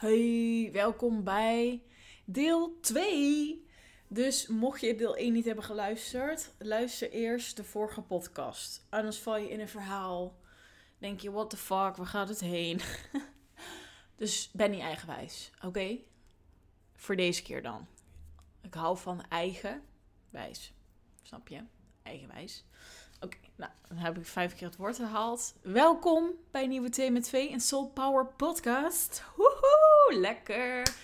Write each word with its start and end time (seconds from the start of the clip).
Hey, 0.00 0.68
welkom 0.72 1.24
bij 1.24 1.82
deel 2.24 2.78
2. 2.80 3.66
Dus 4.08 4.46
mocht 4.46 4.80
je 4.80 4.94
deel 4.94 5.16
1 5.16 5.32
niet 5.32 5.44
hebben 5.44 5.64
geluisterd, 5.64 6.54
luister 6.58 7.10
eerst 7.10 7.56
de 7.56 7.64
vorige 7.64 8.00
podcast. 8.00 8.86
Anders 8.90 9.18
val 9.18 9.36
je 9.36 9.50
in 9.50 9.60
een 9.60 9.68
verhaal. 9.68 10.38
Denk 10.98 11.20
je, 11.20 11.30
what 11.30 11.50
the 11.50 11.56
fuck, 11.56 11.96
waar 11.96 12.06
gaat 12.06 12.28
het 12.28 12.40
heen? 12.40 12.80
dus 14.16 14.50
ben 14.52 14.70
niet 14.70 14.80
eigenwijs, 14.80 15.50
oké? 15.64 15.98
Voor 16.94 17.16
deze 17.16 17.42
keer 17.42 17.62
dan. 17.62 17.86
Ik 18.60 18.74
hou 18.74 18.98
van 18.98 19.24
eigenwijs. 19.28 20.72
Snap 21.22 21.48
je? 21.48 21.64
Eigenwijs. 22.02 22.64
Nou, 23.60 23.72
dan 23.88 23.96
heb 23.96 24.18
ik 24.18 24.26
vijf 24.26 24.54
keer 24.54 24.66
het 24.66 24.76
woord 24.76 24.98
herhaald. 24.98 25.54
Welkom 25.62 26.30
bij 26.50 26.66
nieuwe 26.66 26.88
2 26.88 27.10
met 27.10 27.22
2, 27.22 27.52
een 27.52 27.60
Soul 27.60 27.88
Power 27.88 28.26
podcast. 28.26 29.24
Woehoe, 29.36 30.20
lekker. 30.20 30.94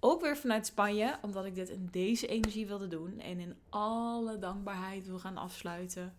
Ook 0.00 0.20
weer 0.20 0.36
vanuit 0.36 0.66
Spanje, 0.66 1.18
omdat 1.22 1.44
ik 1.44 1.54
dit 1.54 1.68
in 1.68 1.88
deze 1.90 2.26
energie 2.26 2.66
wilde 2.66 2.88
doen. 2.88 3.20
En 3.20 3.40
in 3.40 3.56
alle 3.68 4.38
dankbaarheid 4.38 5.06
wil 5.06 5.18
gaan 5.18 5.36
afsluiten. 5.36 6.16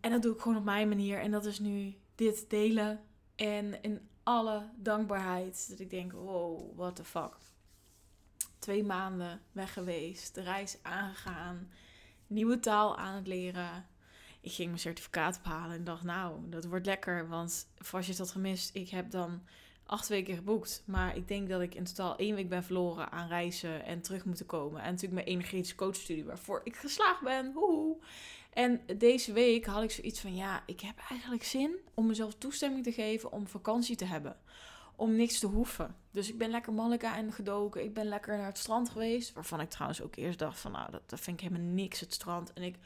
En 0.00 0.10
dat 0.10 0.22
doe 0.22 0.34
ik 0.34 0.40
gewoon 0.40 0.58
op 0.58 0.64
mijn 0.64 0.88
manier. 0.88 1.20
En 1.20 1.30
dat 1.30 1.44
is 1.44 1.58
nu 1.58 1.96
dit 2.14 2.50
delen. 2.50 3.00
En 3.36 3.82
in 3.82 4.08
alle 4.22 4.70
dankbaarheid. 4.76 5.66
Dat 5.68 5.78
ik 5.78 5.90
denk, 5.90 6.12
wow, 6.12 6.76
what 6.76 6.96
the 6.96 7.04
fuck. 7.04 7.36
Twee 8.58 8.84
maanden 8.84 9.40
weg 9.52 9.72
geweest. 9.72 10.34
De 10.34 10.42
reis 10.42 10.78
aangegaan. 10.82 11.70
Nieuwe 12.26 12.60
taal 12.60 12.96
aan 12.96 13.14
het 13.14 13.26
leren 13.26 13.86
ik 14.40 14.52
ging 14.52 14.68
mijn 14.68 14.80
certificaat 14.80 15.40
ophalen 15.44 15.76
en 15.76 15.84
dacht, 15.84 16.02
nou, 16.02 16.40
dat 16.48 16.64
wordt 16.64 16.86
lekker. 16.86 17.28
Want 17.28 17.68
als 17.90 18.06
je 18.06 18.14
had 18.16 18.30
gemist, 18.30 18.74
ik 18.74 18.88
heb 18.88 19.10
dan 19.10 19.42
acht 19.86 20.08
weken 20.08 20.34
geboekt. 20.34 20.82
Maar 20.84 21.16
ik 21.16 21.28
denk 21.28 21.48
dat 21.48 21.60
ik 21.60 21.74
in 21.74 21.84
totaal 21.84 22.16
één 22.16 22.34
week 22.34 22.48
ben 22.48 22.64
verloren 22.64 23.10
aan 23.10 23.28
reizen 23.28 23.84
en 23.84 24.00
terug 24.00 24.24
moeten 24.24 24.46
komen. 24.46 24.80
En 24.82 24.90
natuurlijk 24.90 25.24
mijn 25.24 25.36
energetische 25.36 25.74
coachstudie 25.74 26.24
waarvoor 26.24 26.60
ik 26.64 26.76
geslaagd 26.76 27.22
ben. 27.22 27.52
Woehoe. 27.52 27.96
En 28.52 28.80
deze 28.96 29.32
week 29.32 29.66
had 29.66 29.82
ik 29.82 29.90
zoiets 29.90 30.20
van, 30.20 30.36
ja, 30.36 30.62
ik 30.66 30.80
heb 30.80 30.98
eigenlijk 31.10 31.44
zin 31.44 31.76
om 31.94 32.06
mezelf 32.06 32.34
toestemming 32.34 32.84
te 32.84 32.92
geven 32.92 33.32
om 33.32 33.46
vakantie 33.46 33.96
te 33.96 34.04
hebben. 34.04 34.36
Om 34.96 35.16
niks 35.16 35.38
te 35.38 35.46
hoeven. 35.46 35.96
Dus 36.10 36.28
ik 36.28 36.38
ben 36.38 36.50
lekker 36.50 36.72
Malika 36.72 37.16
en 37.16 37.32
gedoken. 37.32 37.84
Ik 37.84 37.94
ben 37.94 38.06
lekker 38.06 38.36
naar 38.36 38.46
het 38.46 38.58
strand 38.58 38.90
geweest. 38.90 39.32
Waarvan 39.32 39.60
ik 39.60 39.70
trouwens 39.70 40.02
ook 40.02 40.16
eerst 40.16 40.38
dacht 40.38 40.60
van, 40.60 40.72
nou, 40.72 40.90
dat, 40.90 41.02
dat 41.06 41.20
vind 41.20 41.40
ik 41.42 41.48
helemaal 41.48 41.72
niks, 41.72 42.00
het 42.00 42.12
strand. 42.12 42.52
En 42.52 42.62
ik 42.62 42.76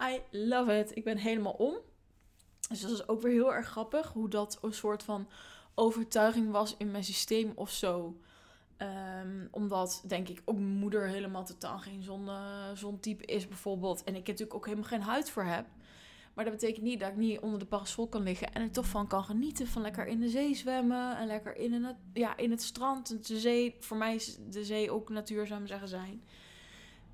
I 0.00 0.20
love 0.30 0.78
it. 0.78 0.96
Ik 0.96 1.04
ben 1.04 1.18
helemaal 1.18 1.52
om. 1.52 1.74
Dus 2.68 2.80
dat 2.80 2.90
is 2.90 3.08
ook 3.08 3.20
weer 3.20 3.32
heel 3.32 3.54
erg 3.54 3.68
grappig. 3.68 4.12
Hoe 4.12 4.28
dat 4.28 4.58
een 4.62 4.72
soort 4.72 5.02
van 5.02 5.28
overtuiging 5.74 6.50
was 6.50 6.74
in 6.76 6.90
mijn 6.90 7.04
systeem 7.04 7.52
of 7.54 7.70
zo. 7.70 8.20
Um, 8.78 9.48
omdat, 9.50 10.02
denk 10.06 10.28
ik, 10.28 10.42
ook 10.44 10.56
mijn 10.56 10.68
moeder 10.68 11.08
helemaal 11.08 11.44
totaal 11.44 11.78
geen 11.78 12.02
zon, 12.02 12.28
zontype 12.74 13.24
is 13.24 13.48
bijvoorbeeld. 13.48 14.04
En 14.04 14.14
ik 14.14 14.26
natuurlijk 14.26 14.54
ook 14.54 14.64
helemaal 14.64 14.88
geen 14.88 15.02
huid 15.02 15.30
voor 15.30 15.44
heb. 15.44 15.66
Maar 16.34 16.44
dat 16.44 16.54
betekent 16.54 16.84
niet 16.84 17.00
dat 17.00 17.08
ik 17.08 17.16
niet 17.16 17.40
onder 17.40 17.58
de 17.58 17.66
parasol 17.66 18.08
kan 18.08 18.22
liggen. 18.22 18.52
En 18.52 18.62
er 18.62 18.70
toch 18.70 18.86
van 18.86 19.06
kan 19.06 19.24
genieten. 19.24 19.66
Van 19.66 19.82
lekker 19.82 20.06
in 20.06 20.20
de 20.20 20.28
zee 20.28 20.54
zwemmen. 20.54 21.16
En 21.16 21.26
lekker 21.26 21.56
in, 21.56 21.72
het, 21.72 21.96
ja, 22.12 22.36
in 22.36 22.50
het 22.50 22.62
strand. 22.62 23.26
De 23.26 23.38
zee, 23.38 23.76
voor 23.80 23.96
mij 23.96 24.14
is 24.14 24.38
de 24.50 24.64
zee 24.64 24.90
ook 24.90 25.08
natuur, 25.08 25.46
zou 25.46 25.60
ik 25.60 25.66
zeggen, 25.66 25.88
zijn. 25.88 26.22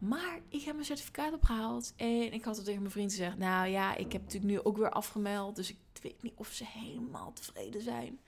Maar 0.02 0.40
ik 0.48 0.62
heb 0.62 0.74
mijn 0.74 0.86
certificaat 0.86 1.32
opgehaald. 1.32 1.92
En 1.96 2.32
ik 2.32 2.44
had 2.44 2.56
het 2.56 2.64
tegen 2.64 2.80
mijn 2.80 2.92
vriend 2.92 3.10
gezegd. 3.10 3.38
Nou 3.38 3.68
ja, 3.68 3.96
ik 3.96 4.12
heb 4.12 4.22
natuurlijk 4.22 4.52
nu 4.52 4.62
ook 4.62 4.76
weer 4.76 4.90
afgemeld. 4.90 5.56
Dus 5.56 5.70
ik 5.70 5.78
weet 6.02 6.22
niet 6.22 6.32
of 6.36 6.48
ze 6.48 6.64
helemaal 6.66 7.32
tevreden 7.32 7.82
zijn. 7.82 8.20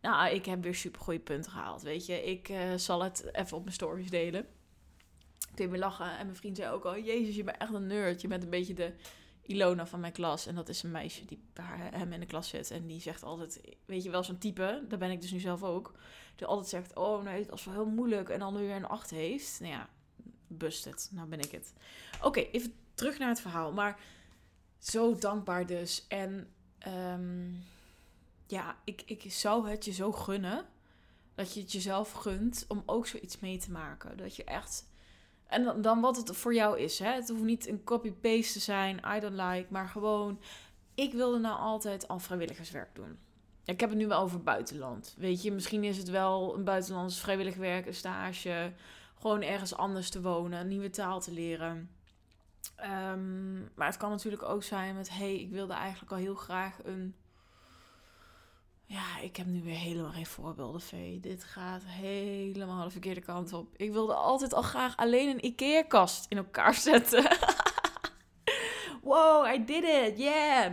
Nou, 0.00 0.34
ik 0.34 0.44
heb 0.44 0.62
weer 0.62 0.74
super 0.74 1.00
goede 1.00 1.20
punten 1.20 1.50
gehaald. 1.50 1.82
Weet 1.82 2.06
je, 2.06 2.24
ik 2.24 2.48
uh, 2.48 2.74
zal 2.76 3.02
het 3.02 3.28
even 3.32 3.56
op 3.56 3.62
mijn 3.62 3.74
stories 3.74 4.10
delen. 4.10 4.46
Kun 5.54 5.64
je 5.64 5.70
me 5.70 5.78
lachen. 5.78 6.18
En 6.18 6.26
mijn 6.26 6.36
vriend 6.36 6.56
zei 6.56 6.72
ook 6.72 6.84
al: 6.84 6.98
Jezus, 6.98 7.36
je 7.36 7.44
bent 7.44 7.56
echt 7.56 7.72
een 7.72 7.86
nerd. 7.86 8.20
Je 8.20 8.28
bent 8.28 8.42
een 8.42 8.50
beetje 8.50 8.74
de 8.74 8.94
Ilona 9.42 9.86
van 9.86 10.00
mijn 10.00 10.12
klas. 10.12 10.46
En 10.46 10.54
dat 10.54 10.68
is 10.68 10.82
een 10.82 10.90
meisje 10.90 11.24
die 11.24 11.44
bij 11.52 11.90
hem 11.92 12.12
in 12.12 12.20
de 12.20 12.26
klas 12.26 12.48
zit. 12.48 12.70
En 12.70 12.86
die 12.86 13.00
zegt 13.00 13.22
altijd: 13.22 13.60
Weet 13.86 14.02
je 14.02 14.10
wel, 14.10 14.24
zo'n 14.24 14.38
type. 14.38 14.84
Daar 14.88 14.98
ben 14.98 15.10
ik 15.10 15.20
dus 15.20 15.32
nu 15.32 15.38
zelf 15.38 15.62
ook. 15.62 15.94
Die 16.36 16.46
altijd 16.46 16.68
zegt: 16.68 16.96
Oh 16.96 17.22
nee, 17.22 17.38
het 17.38 17.50
was 17.50 17.64
wel 17.64 17.74
heel 17.74 17.86
moeilijk. 17.86 18.28
En 18.28 18.38
dan 18.38 18.56
weer 18.56 18.76
een 18.76 18.86
8 18.86 19.10
heeft. 19.10 19.60
Nou 19.60 19.72
ja, 19.72 19.88
busted. 20.48 21.08
Nou 21.12 21.28
ben 21.28 21.40
ik 21.40 21.50
het. 21.50 21.72
Oké, 22.22 22.40
even 22.40 22.74
terug 22.94 23.18
naar 23.18 23.28
het 23.28 23.40
verhaal. 23.40 23.72
Maar 23.72 23.98
zo 24.78 25.14
dankbaar 25.14 25.66
dus. 25.66 26.04
En 26.08 26.48
um, 27.12 27.64
ja, 28.46 28.76
ik, 28.84 29.02
ik 29.06 29.32
zou 29.32 29.68
het 29.68 29.84
je 29.84 29.92
zo 29.92 30.12
gunnen. 30.12 30.64
Dat 31.34 31.54
je 31.54 31.60
het 31.60 31.72
jezelf 31.72 32.12
gunt 32.12 32.64
om 32.68 32.82
ook 32.86 33.06
zoiets 33.06 33.40
mee 33.40 33.58
te 33.58 33.70
maken. 33.70 34.16
Dat 34.16 34.36
je 34.36 34.44
echt. 34.44 34.88
En 35.46 35.64
dan, 35.64 35.82
dan 35.82 36.00
wat 36.00 36.16
het 36.16 36.36
voor 36.36 36.54
jou 36.54 36.78
is. 36.78 36.98
Hè? 36.98 37.12
Het 37.12 37.28
hoeft 37.28 37.42
niet 37.42 37.68
een 37.68 37.84
copy-paste 37.84 38.52
te 38.52 38.60
zijn. 38.60 39.00
I 39.16 39.20
don't 39.20 39.40
like. 39.40 39.66
Maar 39.68 39.88
gewoon. 39.88 40.40
Ik 40.94 41.12
wilde 41.12 41.38
nou 41.38 41.58
altijd 41.58 42.08
al 42.08 42.18
vrijwilligerswerk 42.18 42.94
doen. 42.94 43.18
Ik 43.64 43.80
heb 43.80 43.88
het 43.88 43.98
nu 43.98 44.06
wel 44.06 44.20
over 44.20 44.42
buitenland. 44.42 45.14
Weet 45.18 45.42
je, 45.42 45.52
misschien 45.52 45.84
is 45.84 45.96
het 45.96 46.08
wel 46.08 46.54
een 46.54 46.64
buitenlands 46.64 47.20
vrijwillig 47.20 47.56
werk, 47.56 47.86
een 47.86 47.94
stage 47.94 48.72
gewoon 49.26 49.42
ergens 49.42 49.74
anders 49.74 50.10
te 50.10 50.20
wonen, 50.20 50.60
een 50.60 50.68
nieuwe 50.68 50.90
taal 50.90 51.20
te 51.20 51.32
leren. 51.32 51.90
Ehm, 52.76 53.60
maar 53.60 53.86
het 53.86 53.96
kan 53.96 54.10
natuurlijk 54.10 54.42
ook 54.42 54.62
zijn 54.62 54.94
met: 54.94 55.10
hey, 55.10 55.34
ik 55.34 55.50
wilde 55.50 55.72
eigenlijk 55.72 56.12
al 56.12 56.18
heel 56.18 56.34
graag 56.34 56.78
een. 56.84 57.16
Ja, 58.84 59.18
ik 59.18 59.36
heb 59.36 59.46
nu 59.46 59.62
weer 59.62 59.76
helemaal 59.76 60.10
geen 60.10 60.26
voorbeelden, 60.26 60.80
Vee. 60.80 61.20
Dit 61.20 61.44
gaat 61.44 61.82
helemaal 61.84 62.84
de 62.84 62.90
verkeerde 62.90 63.20
kant 63.20 63.52
op. 63.52 63.74
Ik 63.76 63.92
wilde 63.92 64.14
altijd 64.14 64.54
al 64.54 64.62
graag 64.62 64.96
alleen 64.96 65.28
een 65.28 65.44
IKEA-kast 65.44 66.26
in 66.28 66.36
elkaar 66.36 66.74
zetten. 66.90 67.38
wow, 69.02 69.54
I 69.54 69.64
did 69.64 69.84
it, 69.84 70.18
yeah. 70.18 70.72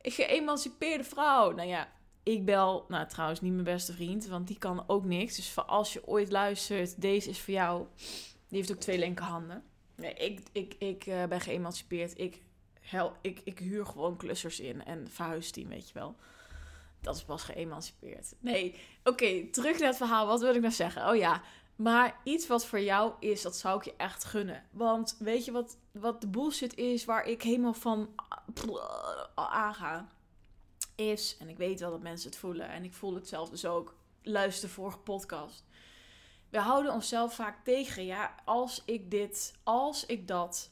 Ik 0.00 0.14
geëmancipeerde 0.14 1.04
vrouw. 1.04 1.50
Nou 1.50 1.68
ja, 1.68 1.88
ik 2.22 2.44
bel, 2.44 2.84
nou 2.88 3.08
trouwens 3.08 3.40
niet 3.40 3.52
mijn 3.52 3.64
beste 3.64 3.92
vriend, 3.92 4.26
want 4.26 4.46
die 4.46 4.58
kan 4.58 4.84
ook 4.86 5.04
niks. 5.04 5.36
Dus 5.36 5.50
voor 5.50 5.64
als 5.64 5.92
je 5.92 6.06
ooit 6.06 6.30
luistert, 6.30 7.00
deze 7.00 7.30
is 7.30 7.40
voor 7.40 7.54
jou. 7.54 7.86
Die 8.48 8.58
heeft 8.58 8.72
ook 8.72 8.80
twee 8.80 8.98
linkerhanden. 8.98 9.64
Nee, 9.94 10.14
ik, 10.14 10.40
ik, 10.52 10.74
ik 10.78 11.06
uh, 11.06 11.24
ben 11.24 11.40
geëmancipeerd. 11.40 12.18
Ik, 12.18 12.42
hel, 12.80 13.12
ik, 13.20 13.40
ik 13.44 13.58
huur 13.58 13.86
gewoon 13.86 14.16
klussers 14.16 14.60
in 14.60 14.84
en 14.84 15.10
verhuisteam, 15.10 15.68
weet 15.68 15.88
je 15.88 15.94
wel. 15.94 16.16
Dat 17.00 17.16
is 17.16 17.24
pas 17.24 17.42
geëmancipeerd. 17.42 18.34
Nee, 18.38 18.74
oké, 19.04 19.46
terug 19.50 19.78
naar 19.78 19.88
het 19.88 19.96
verhaal. 19.96 20.26
Wat 20.26 20.40
wil 20.40 20.54
ik 20.54 20.60
nou 20.60 20.72
zeggen? 20.72 21.08
Oh 21.08 21.16
ja, 21.16 21.42
maar 21.76 22.20
iets 22.24 22.46
wat 22.46 22.66
voor 22.66 22.80
jou 22.80 23.12
is, 23.20 23.42
dat 23.42 23.56
zou 23.56 23.78
ik 23.78 23.84
je 23.84 23.94
echt 23.96 24.24
gunnen. 24.24 24.64
Want 24.70 25.16
weet 25.18 25.44
je 25.44 25.52
wat, 25.52 25.76
wat 25.92 26.20
de 26.20 26.28
bullshit 26.28 26.76
is 26.76 27.04
waar 27.04 27.26
ik 27.26 27.42
helemaal 27.42 27.74
van 27.74 28.08
aanga? 29.34 30.08
Is, 30.94 31.36
en 31.38 31.48
ik 31.48 31.56
weet 31.56 31.80
wel 31.80 31.90
dat 31.90 32.02
mensen 32.02 32.30
het 32.30 32.38
voelen, 32.38 32.68
en 32.68 32.84
ik 32.84 32.92
voel 32.92 33.14
het 33.14 33.28
zelf 33.28 33.50
dus 33.50 33.64
ook, 33.64 33.94
luister 34.22 34.68
vorige 34.68 34.98
podcast. 34.98 35.64
We 36.50 36.58
houden 36.58 36.92
onszelf 36.92 37.34
vaak 37.34 37.64
tegen, 37.64 38.04
ja, 38.04 38.34
als 38.44 38.82
ik 38.84 39.10
dit, 39.10 39.54
als 39.62 40.06
ik 40.06 40.28
dat. 40.28 40.70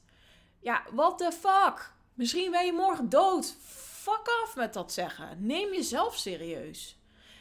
Ja, 0.59 0.83
what 0.93 1.19
the 1.19 1.33
fuck? 1.33 1.93
Misschien 2.15 2.51
ben 2.51 2.67
je 2.67 2.73
morgen 2.73 3.09
dood. 3.09 3.55
Fuck 4.01 4.29
af 4.43 4.57
met 4.57 4.73
dat 4.73 4.93
zeggen. 4.93 5.47
Neem 5.47 5.73
jezelf 5.73 6.17
serieus. 6.17 6.99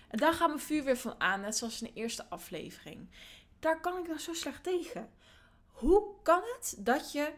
En 0.07 0.17
daar 0.17 0.33
gaat 0.33 0.47
mijn 0.47 0.59
vuur 0.59 0.83
weer 0.83 0.97
van 0.97 1.15
aan, 1.17 1.41
net 1.41 1.57
zoals 1.57 1.81
in 1.81 1.91
de 1.93 1.99
eerste 1.99 2.29
aflevering. 2.29 3.09
Daar 3.59 3.81
kan 3.81 3.97
ik 3.97 4.07
nou 4.07 4.19
zo 4.19 4.33
slecht 4.33 4.63
tegen. 4.63 5.09
Hoe 5.67 6.13
kan 6.23 6.41
het 6.55 6.75
dat 6.77 7.11
je. 7.11 7.33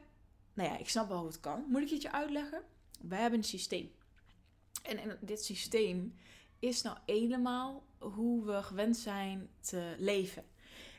Nou 0.54 0.70
ja, 0.70 0.78
ik 0.78 0.90
snap 0.90 1.08
wel 1.08 1.18
hoe 1.18 1.28
het 1.28 1.40
kan. 1.40 1.66
Moet 1.68 1.82
ik 1.82 1.90
het 1.90 2.02
je 2.02 2.12
uitleggen? 2.12 2.64
Wij 3.02 3.20
hebben 3.20 3.40
een 3.40 3.46
systeem. 3.46 3.92
En, 4.84 4.98
en 4.98 5.18
dit 5.22 5.44
systeem 5.44 6.16
is 6.60 6.82
nou 6.82 6.98
helemaal 7.06 7.84
hoe 7.98 8.46
we 8.46 8.64
gewend 8.64 8.98
zijn 8.98 9.50
te 9.60 9.96
leven. 9.98 10.44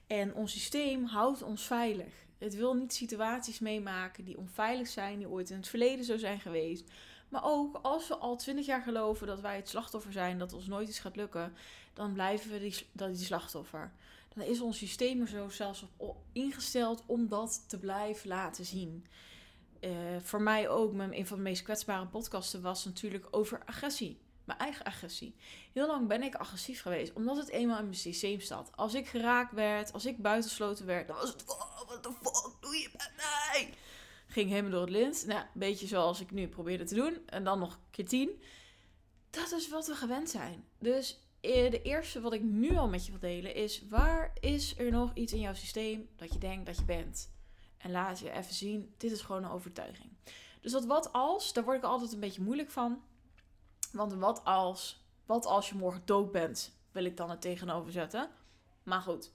En 0.07 0.35
ons 0.35 0.53
systeem 0.53 1.05
houdt 1.05 1.43
ons 1.43 1.63
veilig. 1.63 2.13
Het 2.39 2.55
wil 2.55 2.75
niet 2.75 2.95
situaties 2.95 3.59
meemaken 3.59 4.25
die 4.25 4.39
onveilig 4.39 4.89
zijn, 4.89 5.19
die 5.19 5.29
ooit 5.29 5.51
in 5.51 5.57
het 5.57 5.69
verleden 5.69 6.05
zo 6.05 6.17
zijn 6.17 6.41
geweest. 6.41 6.91
Maar 7.29 7.45
ook 7.45 7.79
als 7.83 8.09
we 8.09 8.17
al 8.17 8.37
twintig 8.37 8.67
jaar 8.67 8.83
geloven 8.83 9.27
dat 9.27 9.41
wij 9.41 9.57
het 9.57 9.69
slachtoffer 9.69 10.13
zijn, 10.13 10.39
dat 10.39 10.53
ons 10.53 10.67
nooit 10.67 10.89
iets 10.89 10.99
gaat 10.99 11.17
lukken, 11.17 11.55
dan 11.95 12.13
blijven 12.13 12.51
we 12.51 12.59
die, 12.59 12.87
die 12.93 13.25
slachtoffer. 13.25 13.93
Dan 14.35 14.45
is 14.45 14.61
ons 14.61 14.79
systeem 14.79 15.21
er 15.21 15.29
zo 15.29 15.49
zelfs 15.49 15.85
op 15.97 16.17
ingesteld 16.33 17.03
om 17.07 17.29
dat 17.29 17.65
te 17.69 17.79
blijven 17.79 18.29
laten 18.29 18.65
zien. 18.65 19.07
Uh, 19.85 19.91
voor 20.21 20.43
mij 20.43 20.69
ook, 20.69 20.93
mijn, 20.93 21.17
een 21.17 21.27
van 21.27 21.37
de 21.37 21.43
meest 21.43 21.63
kwetsbare 21.63 22.07
podcasten 22.07 22.63
was 22.63 22.85
natuurlijk 22.85 23.27
over 23.31 23.63
agressie. 23.65 24.21
Mijn 24.45 24.59
eigen 24.59 24.85
agressie. 24.85 25.35
Heel 25.73 25.87
lang 25.87 26.09
ben 26.09 26.23
ik 26.23 26.35
agressief 26.35 26.83
geweest, 26.83 27.13
omdat 27.13 27.37
het 27.37 27.49
eenmaal 27.49 27.79
in 27.79 27.85
mijn 27.85 27.97
systeem 27.97 28.41
zat. 28.41 28.71
Als 28.75 28.95
ik 28.95 29.07
geraakt 29.07 29.53
werd, 29.53 29.93
als 29.93 30.07
ik 30.07 30.23
buitensloten 30.23 30.87
werd, 30.87 31.07
dan 31.09 31.17
was 31.17 31.29
het: 31.29 31.45
oh, 31.47 31.87
what 31.87 32.03
the 32.03 32.13
fuck 32.13 32.57
doe 32.61 32.77
je 32.77 32.89
met 32.93 33.13
mij? 33.17 33.75
Ging 34.27 34.49
helemaal 34.51 34.71
door 34.71 34.81
het 34.81 34.91
lint. 34.91 35.27
Nou, 35.27 35.41
een 35.41 35.49
beetje 35.55 35.87
zoals 35.87 36.21
ik 36.21 36.31
nu 36.31 36.49
probeerde 36.49 36.85
te 36.85 36.95
doen. 36.95 37.23
En 37.27 37.45
dan 37.45 37.59
nog 37.59 37.73
een 37.73 37.91
keer 37.91 38.09
tien. 38.09 38.43
Dat 39.31 39.53
is 39.53 39.69
wat 39.69 39.87
we 39.87 39.95
gewend 39.95 40.31
zijn. 40.31 40.65
Dus 40.79 41.21
eh, 41.41 41.71
de 41.71 41.83
eerste 41.83 42.21
wat 42.21 42.33
ik 42.33 42.43
nu 42.43 42.77
al 42.77 42.89
met 42.89 43.05
je 43.05 43.11
wil 43.11 43.21
delen 43.21 43.55
is: 43.55 43.89
waar 43.89 44.33
is 44.41 44.79
er 44.79 44.91
nog 44.91 45.11
iets 45.15 45.33
in 45.33 45.41
jouw 45.41 45.55
systeem 45.55 46.09
dat 46.17 46.33
je 46.33 46.39
denkt 46.39 46.67
dat 46.67 46.77
je 46.77 46.85
bent? 46.85 47.31
En 47.83 47.91
laat 47.91 48.19
je 48.19 48.31
even 48.31 48.55
zien, 48.55 48.95
dit 48.97 49.11
is 49.13 49.21
gewoon 49.21 49.45
een 49.45 49.51
overtuiging. 49.51 50.11
Dus 50.61 50.73
dat 50.73 50.85
wat 50.85 51.13
als, 51.13 51.53
daar 51.53 51.65
word 51.65 51.77
ik 51.77 51.85
altijd 51.85 52.13
een 52.13 52.21
beetje 52.21 52.43
moeilijk 52.43 52.71
van. 52.71 53.03
Want 53.93 54.13
wat 54.13 54.45
als, 54.45 55.05
wat 55.27 55.47
als 55.47 55.69
je 55.69 55.75
morgen 55.75 56.03
dood 56.05 56.33
bent, 56.33 56.77
wil 56.93 57.05
ik 57.05 57.17
dan 57.17 57.31
het 57.31 57.41
tegenover 57.41 57.93
zetten. 57.93 58.29
Maar 58.83 59.01
goed, 59.01 59.33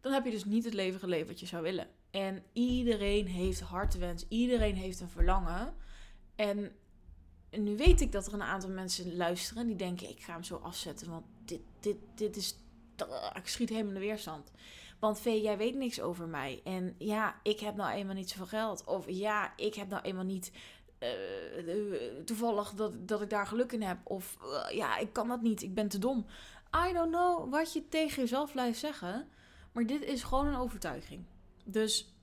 dan 0.00 0.12
heb 0.12 0.24
je 0.24 0.30
dus 0.30 0.44
niet 0.44 0.64
het 0.64 0.74
leven 0.74 1.00
geleefd 1.00 1.28
wat 1.28 1.40
je 1.40 1.46
zou 1.46 1.62
willen. 1.62 1.88
En 2.10 2.42
iedereen 2.52 3.26
heeft 3.26 3.60
hartewens, 3.60 4.24
iedereen 4.28 4.74
heeft 4.74 5.00
een 5.00 5.08
verlangen. 5.08 5.74
En 6.34 6.72
nu 7.50 7.76
weet 7.76 8.00
ik 8.00 8.12
dat 8.12 8.26
er 8.26 8.32
een 8.32 8.42
aantal 8.42 8.70
mensen 8.70 9.16
luisteren 9.16 9.66
die 9.66 9.76
denken: 9.76 10.08
ik 10.08 10.22
ga 10.22 10.32
hem 10.32 10.42
zo 10.42 10.56
afzetten, 10.56 11.10
want 11.10 11.24
dit, 11.44 11.60
dit, 11.80 11.96
dit 12.14 12.36
is. 12.36 12.56
Ik 13.34 13.48
schiet 13.48 13.68
helemaal 13.68 13.94
in 13.94 14.00
de 14.00 14.06
weerstand. 14.06 14.50
Want 15.02 15.20
Vee, 15.20 15.42
jij 15.42 15.56
weet 15.56 15.74
niks 15.74 16.00
over 16.00 16.28
mij. 16.28 16.60
En 16.64 16.94
ja, 16.98 17.40
ik 17.42 17.60
heb 17.60 17.76
nou 17.76 17.92
eenmaal 17.92 18.14
niet 18.14 18.30
zoveel 18.30 18.46
geld. 18.46 18.84
Of 18.84 19.04
ja, 19.08 19.56
ik 19.56 19.74
heb 19.74 19.88
nou 19.88 20.02
eenmaal 20.02 20.24
niet 20.24 20.52
uh, 21.00 21.08
toevallig 22.24 22.74
dat, 22.74 23.08
dat 23.08 23.22
ik 23.22 23.30
daar 23.30 23.46
geluk 23.46 23.72
in 23.72 23.82
heb. 23.82 23.98
Of 24.04 24.38
uh, 24.42 24.76
ja, 24.76 24.96
ik 24.96 25.12
kan 25.12 25.28
dat 25.28 25.42
niet. 25.42 25.62
Ik 25.62 25.74
ben 25.74 25.88
te 25.88 25.98
dom. 25.98 26.26
I 26.88 26.92
don't 26.92 27.10
know 27.10 27.50
wat 27.50 27.72
je 27.72 27.88
tegen 27.88 28.22
jezelf 28.22 28.52
blijft 28.52 28.78
zeggen. 28.78 29.28
Maar 29.72 29.86
dit 29.86 30.02
is 30.02 30.22
gewoon 30.22 30.46
een 30.46 30.56
overtuiging. 30.56 31.24
Dus 31.64 32.14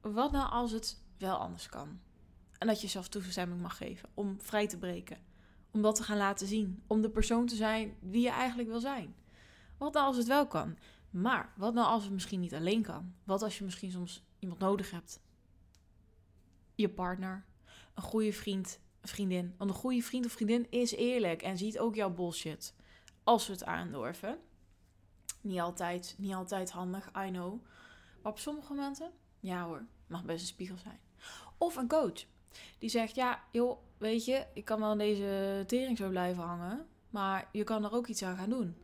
wat 0.00 0.32
nou 0.32 0.50
als 0.50 0.70
het 0.70 1.02
wel 1.18 1.36
anders 1.36 1.68
kan? 1.68 2.00
En 2.58 2.66
dat 2.66 2.80
je 2.80 2.88
zelf 2.88 3.08
toestemming 3.08 3.60
mag 3.60 3.76
geven 3.76 4.08
om 4.14 4.40
vrij 4.40 4.68
te 4.68 4.78
breken. 4.78 5.18
Om 5.70 5.82
dat 5.82 5.94
te 5.94 6.02
gaan 6.02 6.16
laten 6.16 6.46
zien. 6.46 6.82
Om 6.86 7.02
de 7.02 7.10
persoon 7.10 7.46
te 7.46 7.56
zijn 7.56 7.96
wie 8.00 8.22
je 8.22 8.30
eigenlijk 8.30 8.68
wil 8.68 8.80
zijn. 8.80 9.14
Wat 9.78 9.92
nou 9.92 10.06
als 10.06 10.16
het 10.16 10.26
wel 10.26 10.46
kan? 10.46 10.76
Maar 11.12 11.52
wat 11.56 11.74
nou 11.74 11.86
als 11.86 12.02
het 12.02 12.12
misschien 12.12 12.40
niet 12.40 12.54
alleen 12.54 12.82
kan? 12.82 13.14
Wat 13.24 13.42
als 13.42 13.58
je 13.58 13.64
misschien 13.64 13.90
soms 13.90 14.22
iemand 14.38 14.60
nodig 14.60 14.90
hebt? 14.90 15.20
Je 16.74 16.88
partner, 16.88 17.44
een 17.94 18.02
goede 18.02 18.32
vriend, 18.32 18.80
vriendin. 19.02 19.54
Want 19.56 19.70
een 19.70 19.76
goede 19.76 20.02
vriend 20.02 20.24
of 20.24 20.32
vriendin 20.32 20.66
is 20.70 20.92
eerlijk 20.92 21.42
en 21.42 21.58
ziet 21.58 21.78
ook 21.78 21.94
jouw 21.94 22.10
bullshit. 22.10 22.74
Als 23.24 23.46
we 23.46 23.52
het 23.52 23.64
aandurven. 23.64 24.38
Niet 25.40 25.60
altijd, 25.60 26.14
niet 26.18 26.34
altijd 26.34 26.70
handig, 26.70 27.10
I 27.26 27.30
know. 27.30 27.64
Maar 28.22 28.32
op 28.32 28.38
sommige 28.38 28.72
momenten, 28.72 29.10
ja 29.40 29.64
hoor, 29.64 29.86
mag 30.06 30.24
best 30.24 30.40
een 30.40 30.46
spiegel 30.46 30.76
zijn. 30.76 31.00
Of 31.58 31.76
een 31.76 31.88
coach. 31.88 32.24
Die 32.78 32.88
zegt, 32.88 33.14
ja 33.14 33.42
joh, 33.50 33.78
weet 33.98 34.24
je, 34.24 34.46
ik 34.54 34.64
kan 34.64 34.80
wel 34.80 34.92
in 34.92 34.98
deze 34.98 35.64
tering 35.66 35.98
zo 35.98 36.08
blijven 36.08 36.42
hangen. 36.42 36.86
Maar 37.10 37.48
je 37.52 37.64
kan 37.64 37.84
er 37.84 37.92
ook 37.92 38.06
iets 38.06 38.22
aan 38.22 38.36
gaan 38.36 38.50
doen. 38.50 38.76